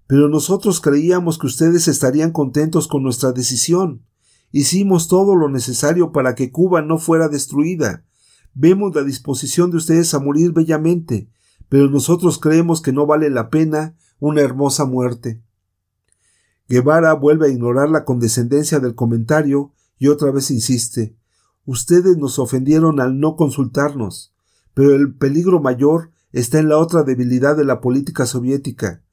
[0.05, 4.05] pero nosotros creíamos que ustedes estarían contentos con nuestra decisión.
[4.51, 8.05] Hicimos todo lo necesario para que Cuba no fuera destruida.
[8.53, 11.31] Vemos la disposición de ustedes a morir bellamente,
[11.67, 15.41] pero nosotros creemos que no vale la pena una hermosa muerte.
[16.69, 21.17] Guevara vuelve a ignorar la condescendencia del comentario y otra vez insiste.
[21.65, 24.33] Ustedes nos ofendieron al no consultarnos,
[24.73, 29.03] pero el peligro mayor está en la otra debilidad de la política soviética,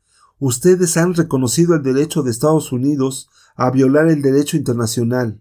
[0.41, 5.39] Ustedes han reconocido el derecho de Estados Unidos a violar el derecho internacional.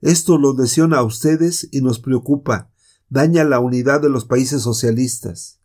[0.00, 2.70] Esto lo lesiona a ustedes y nos preocupa,
[3.10, 5.58] daña la unidad de los países socialistas.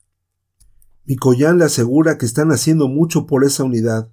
[1.05, 4.09] Mikoyan le asegura que están haciendo mucho por esa unidad.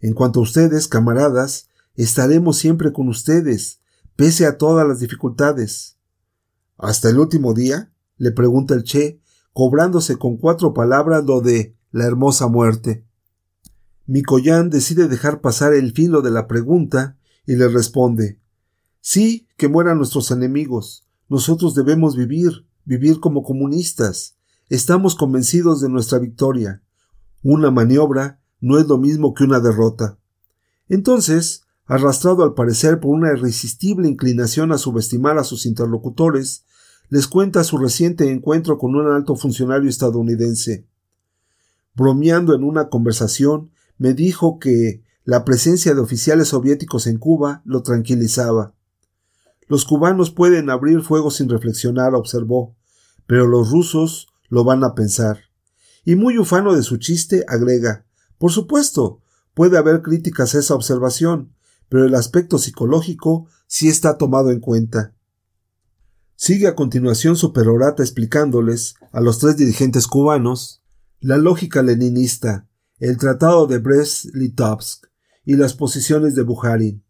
[0.00, 3.80] En cuanto a ustedes, camaradas, estaremos siempre con ustedes,
[4.16, 5.93] pese a todas las dificultades.
[6.78, 7.92] ¿Hasta el último día?
[8.16, 9.20] le pregunta el Che,
[9.52, 13.04] cobrándose con cuatro palabras lo de la hermosa muerte.
[14.06, 17.16] Mikoyan decide dejar pasar el filo de la pregunta
[17.46, 18.40] y le responde
[19.00, 21.06] Sí, que mueran nuestros enemigos.
[21.28, 24.36] Nosotros debemos vivir, vivir como comunistas.
[24.70, 26.82] Estamos convencidos de nuestra victoria.
[27.42, 30.18] Una maniobra no es lo mismo que una derrota.
[30.88, 36.64] Entonces, arrastrado al parecer por una irresistible inclinación a subestimar a sus interlocutores,
[37.10, 40.86] les cuenta su reciente encuentro con un alto funcionario estadounidense.
[41.94, 47.82] Bromeando en una conversación, me dijo que la presencia de oficiales soviéticos en Cuba lo
[47.82, 48.74] tranquilizaba.
[49.68, 52.76] Los cubanos pueden abrir fuego sin reflexionar, observó,
[53.26, 55.38] pero los rusos lo van a pensar.
[56.04, 58.04] Y muy ufano de su chiste, agrega
[58.38, 59.22] Por supuesto,
[59.54, 61.54] puede haber críticas a esa observación,
[61.88, 65.14] pero el aspecto psicológico sí está tomado en cuenta.
[66.36, 70.82] Sigue a continuación su perorata explicándoles a los tres dirigentes cubanos
[71.20, 72.68] la lógica leninista,
[72.98, 75.06] el tratado de Brest-Litovsk
[75.46, 77.02] y las posiciones de Bukharin.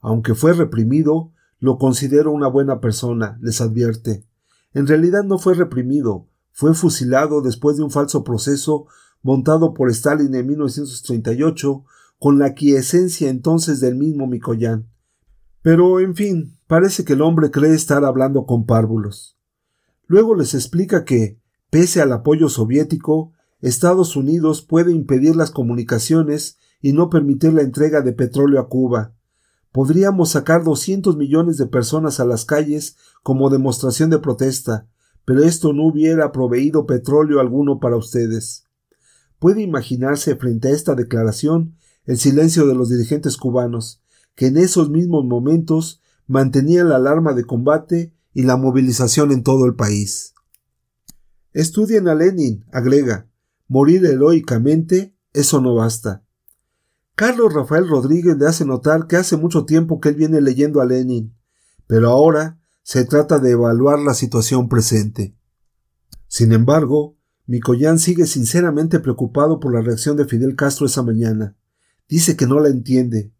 [0.00, 4.24] Aunque fue reprimido, lo considero una buena persona, les advierte.
[4.72, 8.86] En realidad no fue reprimido, fue fusilado después de un falso proceso
[9.22, 11.84] montado por Stalin en 1938
[12.20, 14.88] con la quiesencia entonces del mismo Mikoyan.
[15.62, 19.36] Pero, en fin, parece que el hombre cree estar hablando con párvulos.
[20.06, 26.92] Luego les explica que, pese al apoyo soviético, Estados Unidos puede impedir las comunicaciones y
[26.92, 29.14] no permitir la entrega de petróleo a Cuba,
[29.72, 34.88] Podríamos sacar 200 millones de personas a las calles como demostración de protesta,
[35.24, 38.64] pero esto no hubiera proveído petróleo alguno para ustedes.
[39.38, 44.02] Puede imaginarse frente a esta declaración el silencio de los dirigentes cubanos,
[44.34, 49.66] que en esos mismos momentos mantenían la alarma de combate y la movilización en todo
[49.66, 50.34] el país.
[51.52, 53.28] Estudien a Lenin, agrega.
[53.66, 56.24] Morir heroicamente, eso no basta.
[57.14, 60.86] Carlos Rafael Rodríguez le hace notar que hace mucho tiempo que él viene leyendo a
[60.86, 61.34] Lenin,
[61.86, 65.36] pero ahora se trata de evaluar la situación presente.
[66.28, 71.56] Sin embargo, Mikoyan sigue sinceramente preocupado por la reacción de Fidel Castro esa mañana.
[72.10, 73.32] Dice que no la entiende.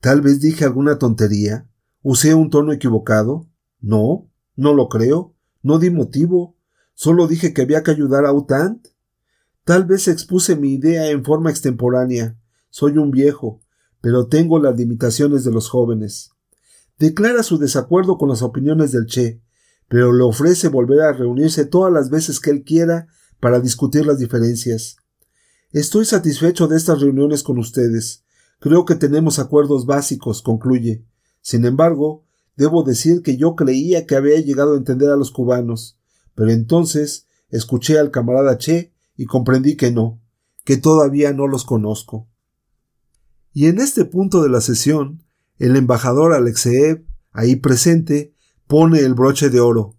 [0.00, 1.68] Tal vez dije alguna tontería.
[2.00, 3.46] ¿Usé un tono equivocado?
[3.78, 5.34] No, no lo creo.
[5.62, 6.56] No di motivo.
[6.94, 8.88] Solo dije que había que ayudar a Utant.
[9.64, 12.38] Tal vez expuse mi idea en forma extemporánea.
[12.70, 13.60] Soy un viejo,
[14.00, 16.30] pero tengo las limitaciones de los jóvenes.
[16.98, 19.42] Declara su desacuerdo con las opiniones del Che,
[19.88, 23.08] pero le ofrece volver a reunirse todas las veces que él quiera
[23.40, 24.96] para discutir las diferencias.
[25.72, 28.24] Estoy satisfecho de estas reuniones con ustedes.
[28.60, 31.04] Creo que tenemos acuerdos básicos, concluye.
[31.40, 32.24] Sin embargo,
[32.56, 35.98] debo decir que yo creía que había llegado a entender a los cubanos,
[36.34, 40.20] pero entonces escuché al camarada Che y comprendí que no,
[40.64, 42.28] que todavía no los conozco.
[43.52, 45.24] Y en este punto de la sesión,
[45.58, 48.34] el embajador Alexeev, ahí presente,
[48.66, 49.96] pone el broche de oro.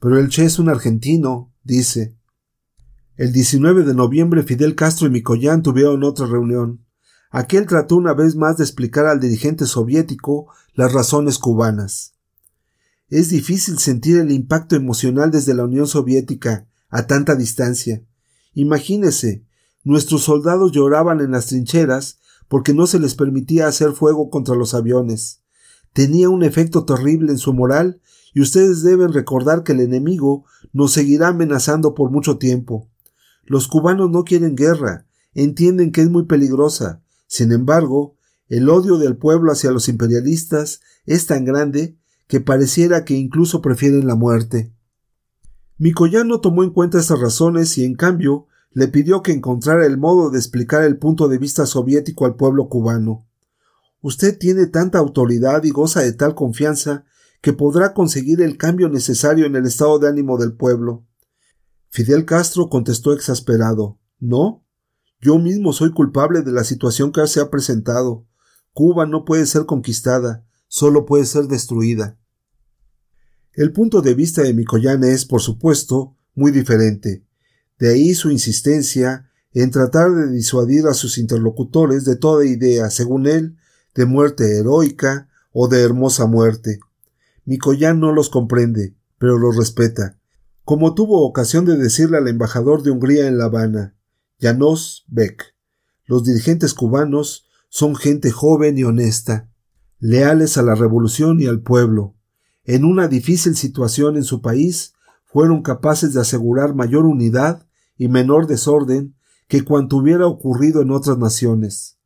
[0.00, 2.15] Pero el Che es un argentino, dice.
[3.18, 6.84] El 19 de noviembre Fidel Castro y Mikoyan tuvieron otra reunión.
[7.30, 12.12] Aquel trató una vez más de explicar al dirigente soviético las razones cubanas.
[13.08, 18.04] Es difícil sentir el impacto emocional desde la Unión Soviética a tanta distancia.
[18.52, 19.46] Imagínese,
[19.82, 24.74] nuestros soldados lloraban en las trincheras porque no se les permitía hacer fuego contra los
[24.74, 25.40] aviones.
[25.94, 27.98] Tenía un efecto terrible en su moral
[28.34, 30.44] y ustedes deben recordar que el enemigo
[30.74, 32.90] nos seguirá amenazando por mucho tiempo.
[33.46, 37.02] Los cubanos no quieren guerra, entienden que es muy peligrosa.
[37.26, 38.16] Sin embargo,
[38.48, 44.06] el odio del pueblo hacia los imperialistas es tan grande que pareciera que incluso prefieren
[44.06, 44.72] la muerte.
[45.78, 50.30] Mikoyan tomó en cuenta estas razones y en cambio le pidió que encontrara el modo
[50.30, 53.26] de explicar el punto de vista soviético al pueblo cubano.
[54.02, 57.04] Usted tiene tanta autoridad y goza de tal confianza
[57.40, 61.04] que podrá conseguir el cambio necesario en el estado de ánimo del pueblo.
[61.96, 64.62] Fidel Castro contestó exasperado No.
[65.18, 68.26] Yo mismo soy culpable de la situación que se ha presentado.
[68.74, 72.18] Cuba no puede ser conquistada, solo puede ser destruida.
[73.54, 77.24] El punto de vista de Mikoyan es, por supuesto, muy diferente.
[77.78, 83.26] De ahí su insistencia en tratar de disuadir a sus interlocutores de toda idea, según
[83.26, 83.56] él,
[83.94, 86.78] de muerte heroica o de hermosa muerte.
[87.46, 90.15] Mikoyan no los comprende, pero los respeta,
[90.66, 93.94] como tuvo ocasión de decirle al embajador de Hungría en La Habana.
[94.40, 95.54] Janos Beck.
[96.06, 99.48] Los dirigentes cubanos son gente joven y honesta,
[100.00, 102.16] leales a la revolución y al pueblo.
[102.64, 104.94] En una difícil situación en su país,
[105.24, 107.64] fueron capaces de asegurar mayor unidad
[107.96, 109.14] y menor desorden
[109.46, 111.96] que cuanto hubiera ocurrido en otras naciones.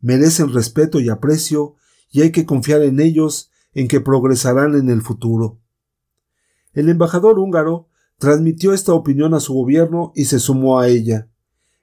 [0.00, 1.74] Merecen respeto y aprecio
[2.10, 5.60] y hay que confiar en ellos en que progresarán en el futuro.
[6.72, 7.85] El embajador húngaro
[8.18, 11.28] transmitió esta opinión a su gobierno y se sumó a ella.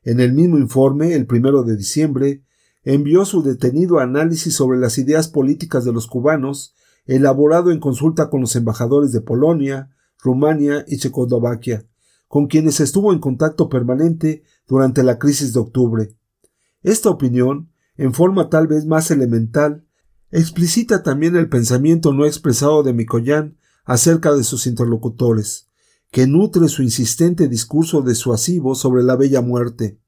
[0.03, 2.43] En el mismo informe, el primero de diciembre,
[2.83, 6.75] envió su detenido análisis sobre las ideas políticas de los cubanos,
[7.05, 11.85] elaborado en consulta con los embajadores de Polonia, Rumania y Checoslovaquia,
[12.27, 16.15] con quienes estuvo en contacto permanente durante la crisis de octubre.
[16.81, 19.85] Esta opinión, en forma tal vez más elemental,
[20.31, 25.69] explicita también el pensamiento no expresado de Mikoyan acerca de sus interlocutores,
[26.13, 29.99] que nutre su insistente discurso desuasivo sobre la bella muerte.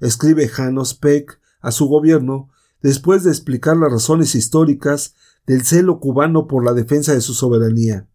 [0.00, 2.48] Escribe Janos Peck a su gobierno
[2.80, 5.14] después de explicar las razones históricas
[5.46, 8.08] del celo cubano por la defensa de su soberanía.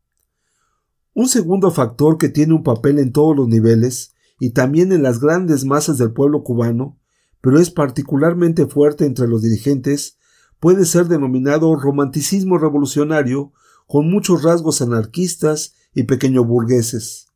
[1.13, 5.19] Un segundo factor que tiene un papel en todos los niveles y también en las
[5.19, 6.97] grandes masas del pueblo cubano,
[7.41, 10.17] pero es particularmente fuerte entre los dirigentes,
[10.59, 13.53] puede ser denominado romanticismo revolucionario
[13.85, 17.27] con muchos rasgos anarquistas y pequeño burgueses.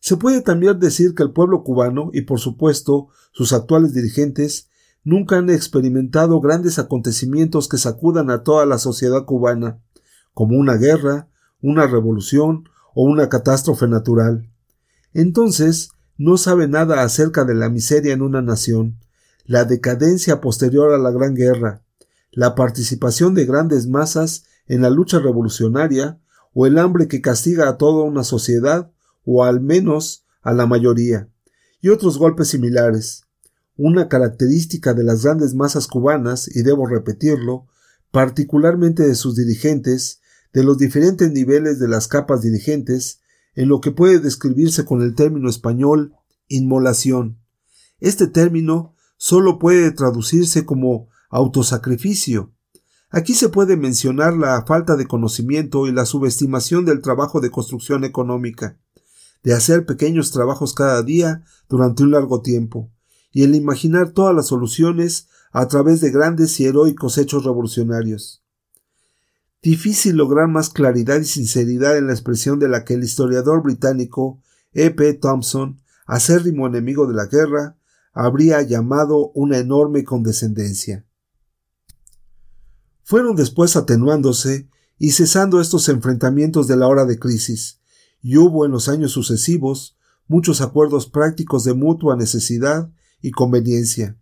[0.00, 4.68] Se puede también decir que el pueblo cubano y por supuesto sus actuales dirigentes
[5.02, 9.80] nunca han experimentado grandes acontecimientos que sacudan a toda la sociedad cubana,
[10.34, 11.28] como una guerra,
[11.60, 14.50] una revolución o una catástrofe natural.
[15.12, 18.98] Entonces, no sabe nada acerca de la miseria en una nación,
[19.44, 21.82] la decadencia posterior a la Gran Guerra,
[22.32, 26.20] la participación de grandes masas en la lucha revolucionaria
[26.58, 28.90] o el hambre que castiga a toda una sociedad
[29.26, 31.28] o al menos a la mayoría,
[31.82, 33.24] y otros golpes similares.
[33.76, 37.66] Una característica de las grandes masas cubanas, y debo repetirlo,
[38.10, 40.22] particularmente de sus dirigentes,
[40.54, 43.20] de los diferentes niveles de las capas dirigentes,
[43.54, 46.14] en lo que puede describirse con el término español
[46.48, 47.38] inmolación.
[48.00, 52.55] Este término solo puede traducirse como autosacrificio.
[53.10, 58.04] Aquí se puede mencionar la falta de conocimiento y la subestimación del trabajo de construcción
[58.04, 58.78] económica,
[59.44, 62.90] de hacer pequeños trabajos cada día durante un largo tiempo,
[63.30, 68.42] y el imaginar todas las soluciones a través de grandes y heroicos hechos revolucionarios.
[69.62, 74.40] Difícil lograr más claridad y sinceridad en la expresión de la que el historiador británico
[74.72, 74.90] E.
[74.90, 75.14] P.
[75.14, 77.78] Thompson, acérrimo enemigo de la guerra,
[78.12, 81.05] habría llamado una enorme condescendencia.
[83.08, 87.78] Fueron después atenuándose y cesando estos enfrentamientos de la hora de crisis,
[88.20, 89.96] y hubo en los años sucesivos
[90.26, 92.90] muchos acuerdos prácticos de mutua necesidad
[93.22, 94.18] y conveniencia.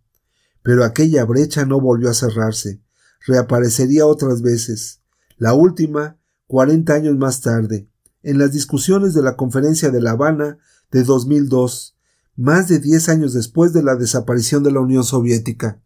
[0.62, 2.82] Pero aquella brecha no volvió a cerrarse,
[3.26, 5.01] reaparecería otras veces,
[5.39, 7.89] la última cuarenta años más tarde,
[8.22, 10.59] en las discusiones de la Conferencia de La Habana
[10.91, 11.97] de 2002,
[12.37, 15.80] más de diez años después de la desaparición de la Unión Soviética.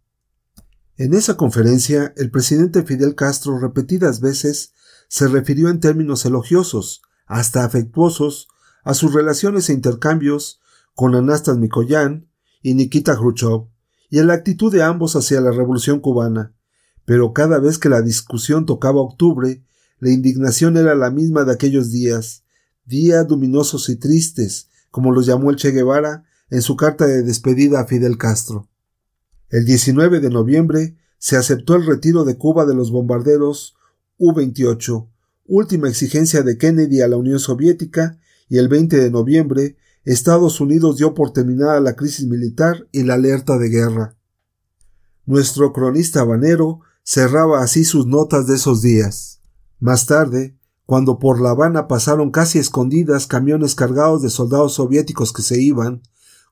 [0.98, 4.72] En esa conferencia, el presidente Fidel Castro repetidas veces
[5.08, 8.48] se refirió en términos elogiosos, hasta afectuosos,
[8.82, 10.60] a sus relaciones e intercambios
[10.96, 12.28] con Anastas Mikoyan
[12.62, 13.68] y Nikita Khrushchev,
[14.10, 16.56] y a la actitud de ambos hacia la revolución cubana,
[17.04, 19.62] pero cada vez que la discusión tocaba octubre,
[20.00, 22.42] la indignación era la misma de aquellos días,
[22.84, 27.78] días luminosos y tristes, como los llamó el Che Guevara en su carta de despedida
[27.78, 28.67] a Fidel Castro.
[29.50, 33.76] El 19 de noviembre se aceptó el retiro de Cuba de los bombarderos
[34.18, 35.08] U-28,
[35.46, 38.18] última exigencia de Kennedy a la Unión Soviética,
[38.48, 43.14] y el 20 de noviembre Estados Unidos dio por terminada la crisis militar y la
[43.14, 44.16] alerta de guerra.
[45.26, 49.40] Nuestro cronista habanero cerraba así sus notas de esos días.
[49.78, 55.42] Más tarde, cuando por La Habana pasaron casi escondidas camiones cargados de soldados soviéticos que
[55.42, 56.02] se iban,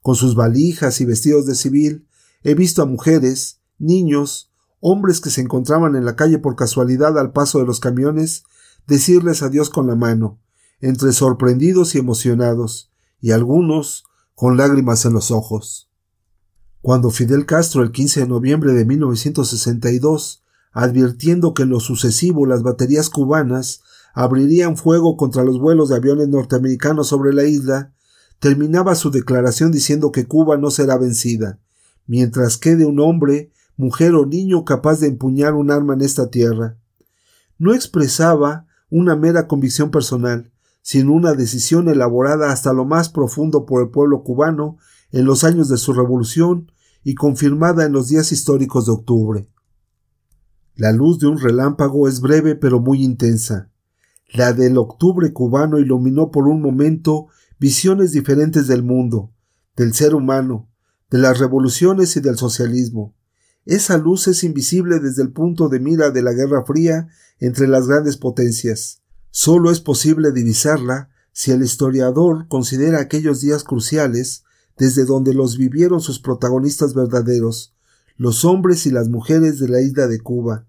[0.03, 2.07] con sus valijas y vestidos de civil,
[2.43, 7.33] he visto a mujeres, niños, hombres que se encontraban en la calle por casualidad al
[7.33, 8.45] paso de los camiones,
[8.87, 10.41] decirles adiós con la mano,
[10.81, 12.91] entre sorprendidos y emocionados,
[13.21, 14.05] y algunos
[14.35, 15.91] con lágrimas en los ojos.
[16.83, 20.45] Cuando Fidel Castro el 15 de noviembre de 1962
[20.77, 23.81] advirtiendo que en lo sucesivo las baterías cubanas
[24.13, 27.95] abrirían fuego contra los vuelos de aviones norteamericanos sobre la isla,
[28.41, 31.61] terminaba su declaración diciendo que Cuba no será vencida,
[32.07, 36.79] mientras quede un hombre, mujer o niño capaz de empuñar un arma en esta tierra.
[37.59, 40.53] No expresaba una mera convicción personal,
[40.83, 44.79] sino una decisión elaborada hasta lo más profundo por el pueblo cubano
[45.11, 46.71] en los años de su revolución
[47.03, 49.49] y confirmada en los días históricos de octubre.
[50.75, 53.71] La luz de un relámpago es breve pero muy intensa.
[54.33, 57.29] La del octubre cubano iluminó por un momento
[57.59, 59.33] visiones diferentes del mundo,
[59.77, 60.66] del ser humano,
[61.11, 63.15] de las revoluciones y del socialismo.
[63.65, 67.09] Esa luz es invisible desde el punto de mira de la Guerra Fría
[67.39, 69.03] entre las grandes potencias.
[69.31, 74.45] Solo es posible divisarla si el historiador considera aquellos días cruciales
[74.79, 77.75] desde donde los vivieron sus protagonistas verdaderos,
[78.17, 80.67] los hombres y las mujeres de la isla de Cuba.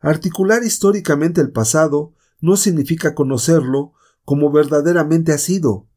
[0.00, 3.92] Articular históricamente el pasado no significa conocerlo
[4.24, 5.88] como verdaderamente ha sido,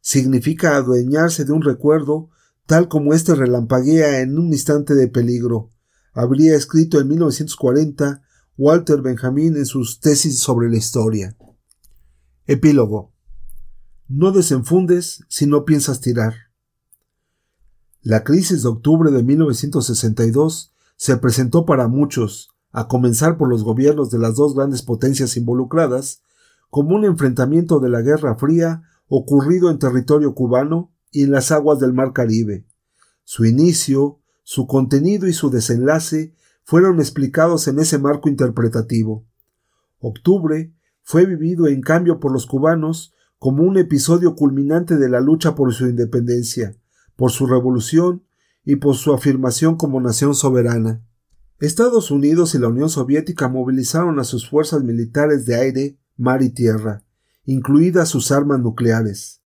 [0.00, 2.30] significa adueñarse de un recuerdo
[2.66, 5.70] tal como éste relampaguea en un instante de peligro.
[6.12, 8.22] Habría escrito en 1940
[8.56, 11.36] Walter Benjamin en sus tesis sobre la historia.
[12.46, 13.12] Epílogo.
[14.06, 16.34] No desenfundes si no piensas tirar.
[18.00, 24.10] La crisis de octubre de 1962 se presentó para muchos, a comenzar por los gobiernos
[24.10, 26.22] de las dos grandes potencias involucradas,
[26.70, 31.78] como un enfrentamiento de la Guerra Fría ocurrido en territorio cubano y en las aguas
[31.78, 32.66] del Mar Caribe.
[33.22, 36.34] Su inicio, su contenido y su desenlace
[36.64, 39.24] fueron explicados en ese marco interpretativo.
[40.00, 45.54] Octubre fue vivido en cambio por los cubanos como un episodio culminante de la lucha
[45.54, 46.76] por su independencia,
[47.14, 48.24] por su revolución
[48.64, 51.00] y por su afirmación como nación soberana.
[51.60, 56.50] Estados Unidos y la Unión Soviética movilizaron a sus fuerzas militares de aire, mar y
[56.50, 57.04] tierra,
[57.44, 59.43] incluidas sus armas nucleares.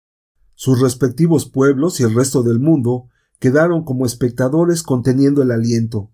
[0.60, 6.10] Sus respectivos pueblos y el resto del mundo quedaron como espectadores conteniendo el aliento.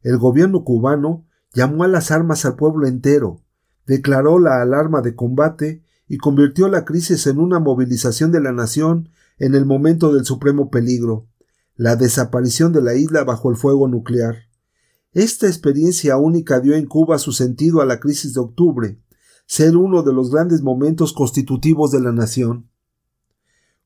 [0.00, 3.42] El gobierno cubano llamó a las armas al pueblo entero,
[3.86, 9.10] declaró la alarma de combate y convirtió la crisis en una movilización de la nación
[9.38, 11.28] en el momento del supremo peligro,
[11.76, 14.48] la desaparición de la isla bajo el fuego nuclear.
[15.12, 18.98] Esta experiencia única dio en Cuba su sentido a la crisis de octubre,
[19.44, 22.70] ser uno de los grandes momentos constitutivos de la nación.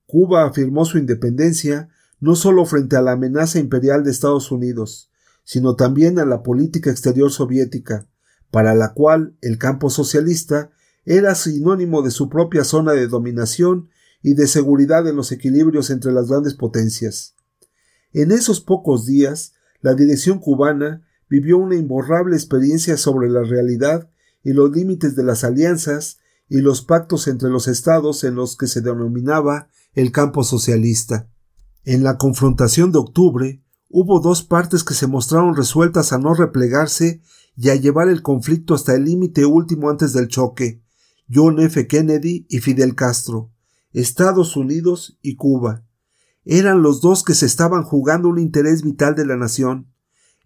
[0.08, 5.10] Cuba afirmó su independencia no solo frente a la amenaza imperial de Estados Unidos,
[5.44, 8.08] sino también a la política exterior soviética,
[8.50, 10.70] para la cual el campo socialista
[11.04, 13.90] era sinónimo de su propia zona de dominación
[14.22, 17.34] y de seguridad en los equilibrios entre las grandes potencias.
[18.14, 19.52] En esos pocos días,
[19.82, 24.08] la dirección cubana vivió una imborrable experiencia sobre la realidad
[24.42, 26.18] y los límites de las alianzas
[26.48, 31.28] y los pactos entre los estados en los que se denominaba el campo socialista.
[31.84, 37.22] En la confrontación de octubre hubo dos partes que se mostraron resueltas a no replegarse
[37.56, 40.82] y a llevar el conflicto hasta el límite último antes del choque,
[41.32, 41.86] John F.
[41.86, 43.50] Kennedy y Fidel Castro.
[43.92, 45.84] Estados Unidos y Cuba.
[46.44, 49.92] Eran los dos que se estaban jugando un interés vital de la nación.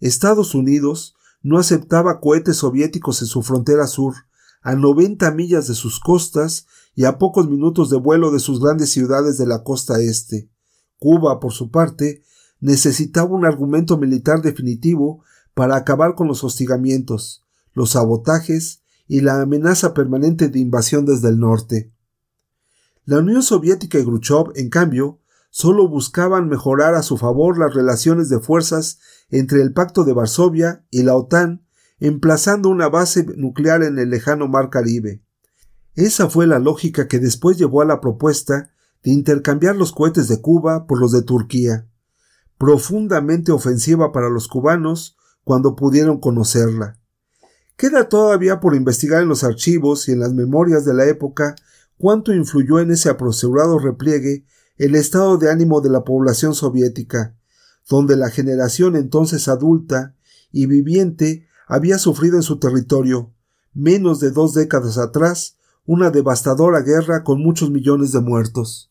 [0.00, 4.14] Estados Unidos no aceptaba cohetes soviéticos en su frontera sur,
[4.62, 8.90] a 90 millas de sus costas y a pocos minutos de vuelo de sus grandes
[8.90, 10.50] ciudades de la costa este.
[10.98, 12.22] Cuba, por su parte,
[12.60, 15.24] necesitaba un argumento militar definitivo
[15.54, 21.38] para acabar con los hostigamientos, los sabotajes y la amenaza permanente de invasión desde el
[21.38, 21.92] norte.
[23.04, 25.18] La Unión Soviética y Khrushchev, en cambio,
[25.50, 30.86] solo buscaban mejorar a su favor las relaciones de fuerzas entre el Pacto de Varsovia
[30.90, 31.66] y la OTAN,
[32.02, 35.22] emplazando una base nuclear en el lejano Mar Caribe.
[35.94, 38.72] Esa fue la lógica que después llevó a la propuesta
[39.04, 41.86] de intercambiar los cohetes de Cuba por los de Turquía,
[42.58, 46.98] profundamente ofensiva para los cubanos cuando pudieron conocerla.
[47.76, 51.54] Queda todavía por investigar en los archivos y en las memorias de la época
[51.98, 54.44] cuánto influyó en ese apresurado repliegue
[54.76, 57.36] el estado de ánimo de la población soviética,
[57.88, 60.16] donde la generación entonces adulta
[60.50, 63.32] y viviente había sufrido en su territorio,
[63.72, 68.90] menos de dos décadas atrás, una devastadora guerra con muchos millones de muertos.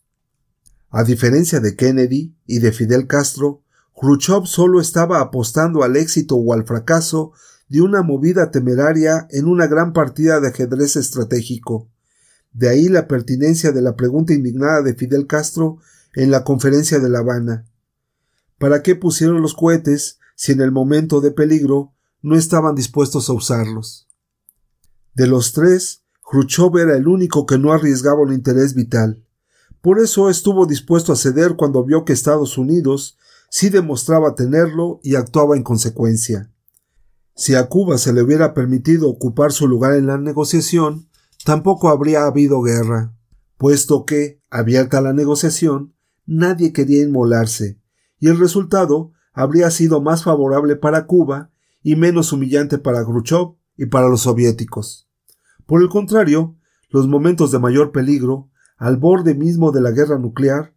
[0.90, 3.62] A diferencia de Kennedy y de Fidel Castro,
[3.94, 7.34] Khrushchev solo estaba apostando al éxito o al fracaso
[7.70, 11.88] de una movida temeraria en una gran partida de ajedrez estratégico,
[12.52, 15.78] de ahí la pertinencia de la pregunta indignada de Fidel Castro
[16.16, 17.64] en la conferencia de La Habana.
[18.58, 23.34] ¿Para qué pusieron los cohetes si en el momento de peligro no estaban dispuestos a
[23.34, 24.08] usarlos?
[25.14, 29.26] De los tres, Khrushchev era el único que no arriesgaba un interés vital.
[29.82, 33.18] Por eso estuvo dispuesto a ceder cuando vio que Estados Unidos
[33.50, 36.52] sí demostraba tenerlo y actuaba en consecuencia.
[37.36, 41.10] Si a Cuba se le hubiera permitido ocupar su lugar en la negociación,
[41.44, 43.14] tampoco habría habido guerra,
[43.58, 45.94] puesto que, abierta la negociación,
[46.26, 47.80] nadie quería inmolarse,
[48.20, 51.51] y el resultado habría sido más favorable para Cuba
[51.84, 55.10] y menos humillante para Khrushchev y para los soviéticos.
[55.66, 56.56] Por el contrario,
[56.90, 60.74] los momentos de mayor peligro, al borde mismo de la guerra nuclear,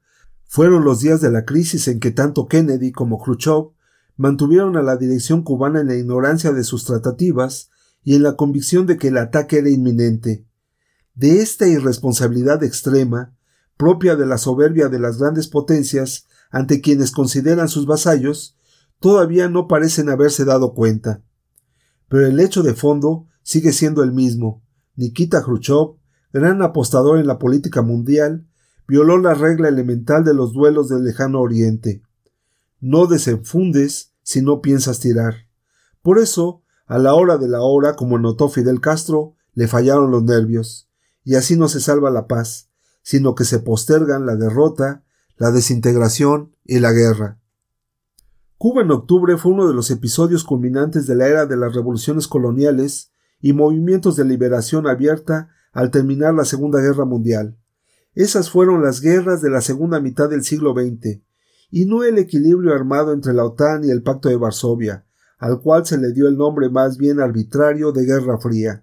[0.47, 3.73] fueron los días de la crisis en que tanto Kennedy como Khrushchev
[4.17, 7.71] mantuvieron a la dirección cubana en la ignorancia de sus tratativas
[8.03, 10.47] y en la convicción de que el ataque era inminente.
[11.15, 13.35] De esta irresponsabilidad extrema,
[13.77, 18.57] propia de la soberbia de las grandes potencias ante quienes consideran sus vasallos,
[19.05, 21.23] todavía no parecen haberse dado cuenta.
[22.09, 24.63] Pero el hecho de fondo sigue siendo el mismo.
[24.97, 25.99] Nikita Khrushchev,
[26.33, 28.49] gran apostador en la política mundial,
[28.89, 32.03] violó la regla elemental de los duelos del lejano oriente.
[32.81, 35.35] No desenfundes si no piensas tirar.
[36.01, 40.23] Por eso, a la hora de la hora, como notó Fidel Castro, le fallaron los
[40.23, 40.89] nervios,
[41.25, 42.71] y así no se salva la paz,
[43.03, 45.05] sino que se postergan la derrota,
[45.37, 47.44] la desintegración y la guerra.
[48.65, 52.27] Cuba en octubre fue uno de los episodios culminantes de la era de las revoluciones
[52.27, 53.11] coloniales
[53.43, 57.59] y movimientos de liberación abierta al terminar la Segunda Guerra Mundial.
[58.15, 61.21] Esas fueron las guerras de la segunda mitad del siglo XX,
[61.71, 65.05] y no el equilibrio armado entre la OTAN y el Pacto de Varsovia,
[65.37, 68.83] al cual se le dio el nombre más bien arbitrario de Guerra Fría.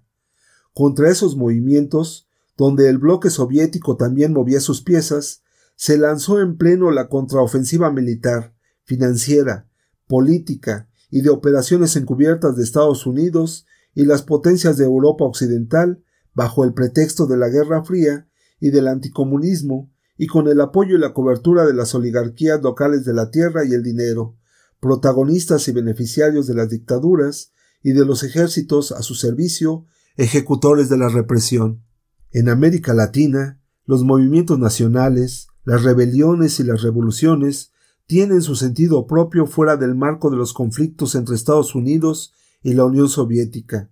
[0.75, 5.41] Contra esos movimientos, donde el bloque soviético también movía sus piezas,
[5.75, 8.53] se lanzó en pleno la contraofensiva militar,
[8.83, 9.70] financiera,
[10.11, 13.65] política y de operaciones encubiertas de Estados Unidos
[13.95, 18.27] y las potencias de Europa Occidental bajo el pretexto de la Guerra Fría
[18.59, 23.13] y del anticomunismo, y con el apoyo y la cobertura de las oligarquías locales de
[23.13, 24.35] la tierra y el dinero,
[24.81, 29.85] protagonistas y beneficiarios de las dictaduras y de los ejércitos a su servicio,
[30.17, 31.85] ejecutores de la represión.
[32.31, 37.70] En América Latina, los movimientos nacionales, las rebeliones y las revoluciones
[38.11, 42.83] tienen su sentido propio fuera del marco de los conflictos entre Estados Unidos y la
[42.83, 43.89] Unión Soviética.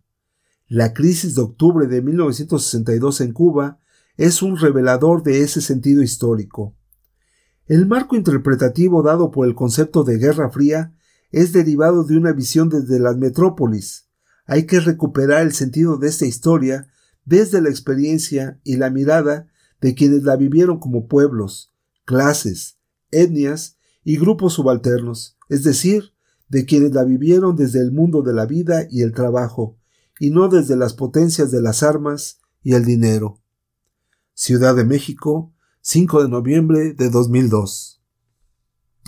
[0.68, 3.80] La crisis de octubre de 1962 en Cuba
[4.18, 6.76] es un revelador de ese sentido histórico.
[7.66, 10.94] El marco interpretativo dado por el concepto de Guerra Fría
[11.32, 14.10] es derivado de una visión desde las metrópolis.
[14.46, 16.90] Hay que recuperar el sentido de esta historia
[17.24, 19.48] desde la experiencia y la mirada
[19.80, 21.74] de quienes la vivieron como pueblos,
[22.04, 22.80] clases,
[23.12, 23.79] etnias
[24.10, 26.14] y grupos subalternos, es decir,
[26.48, 29.78] de quienes la vivieron desde el mundo de la vida y el trabajo,
[30.20, 33.40] y no desde las potencias de las armas y el dinero.
[34.34, 37.99] Ciudad de México, 5 de noviembre de 2002.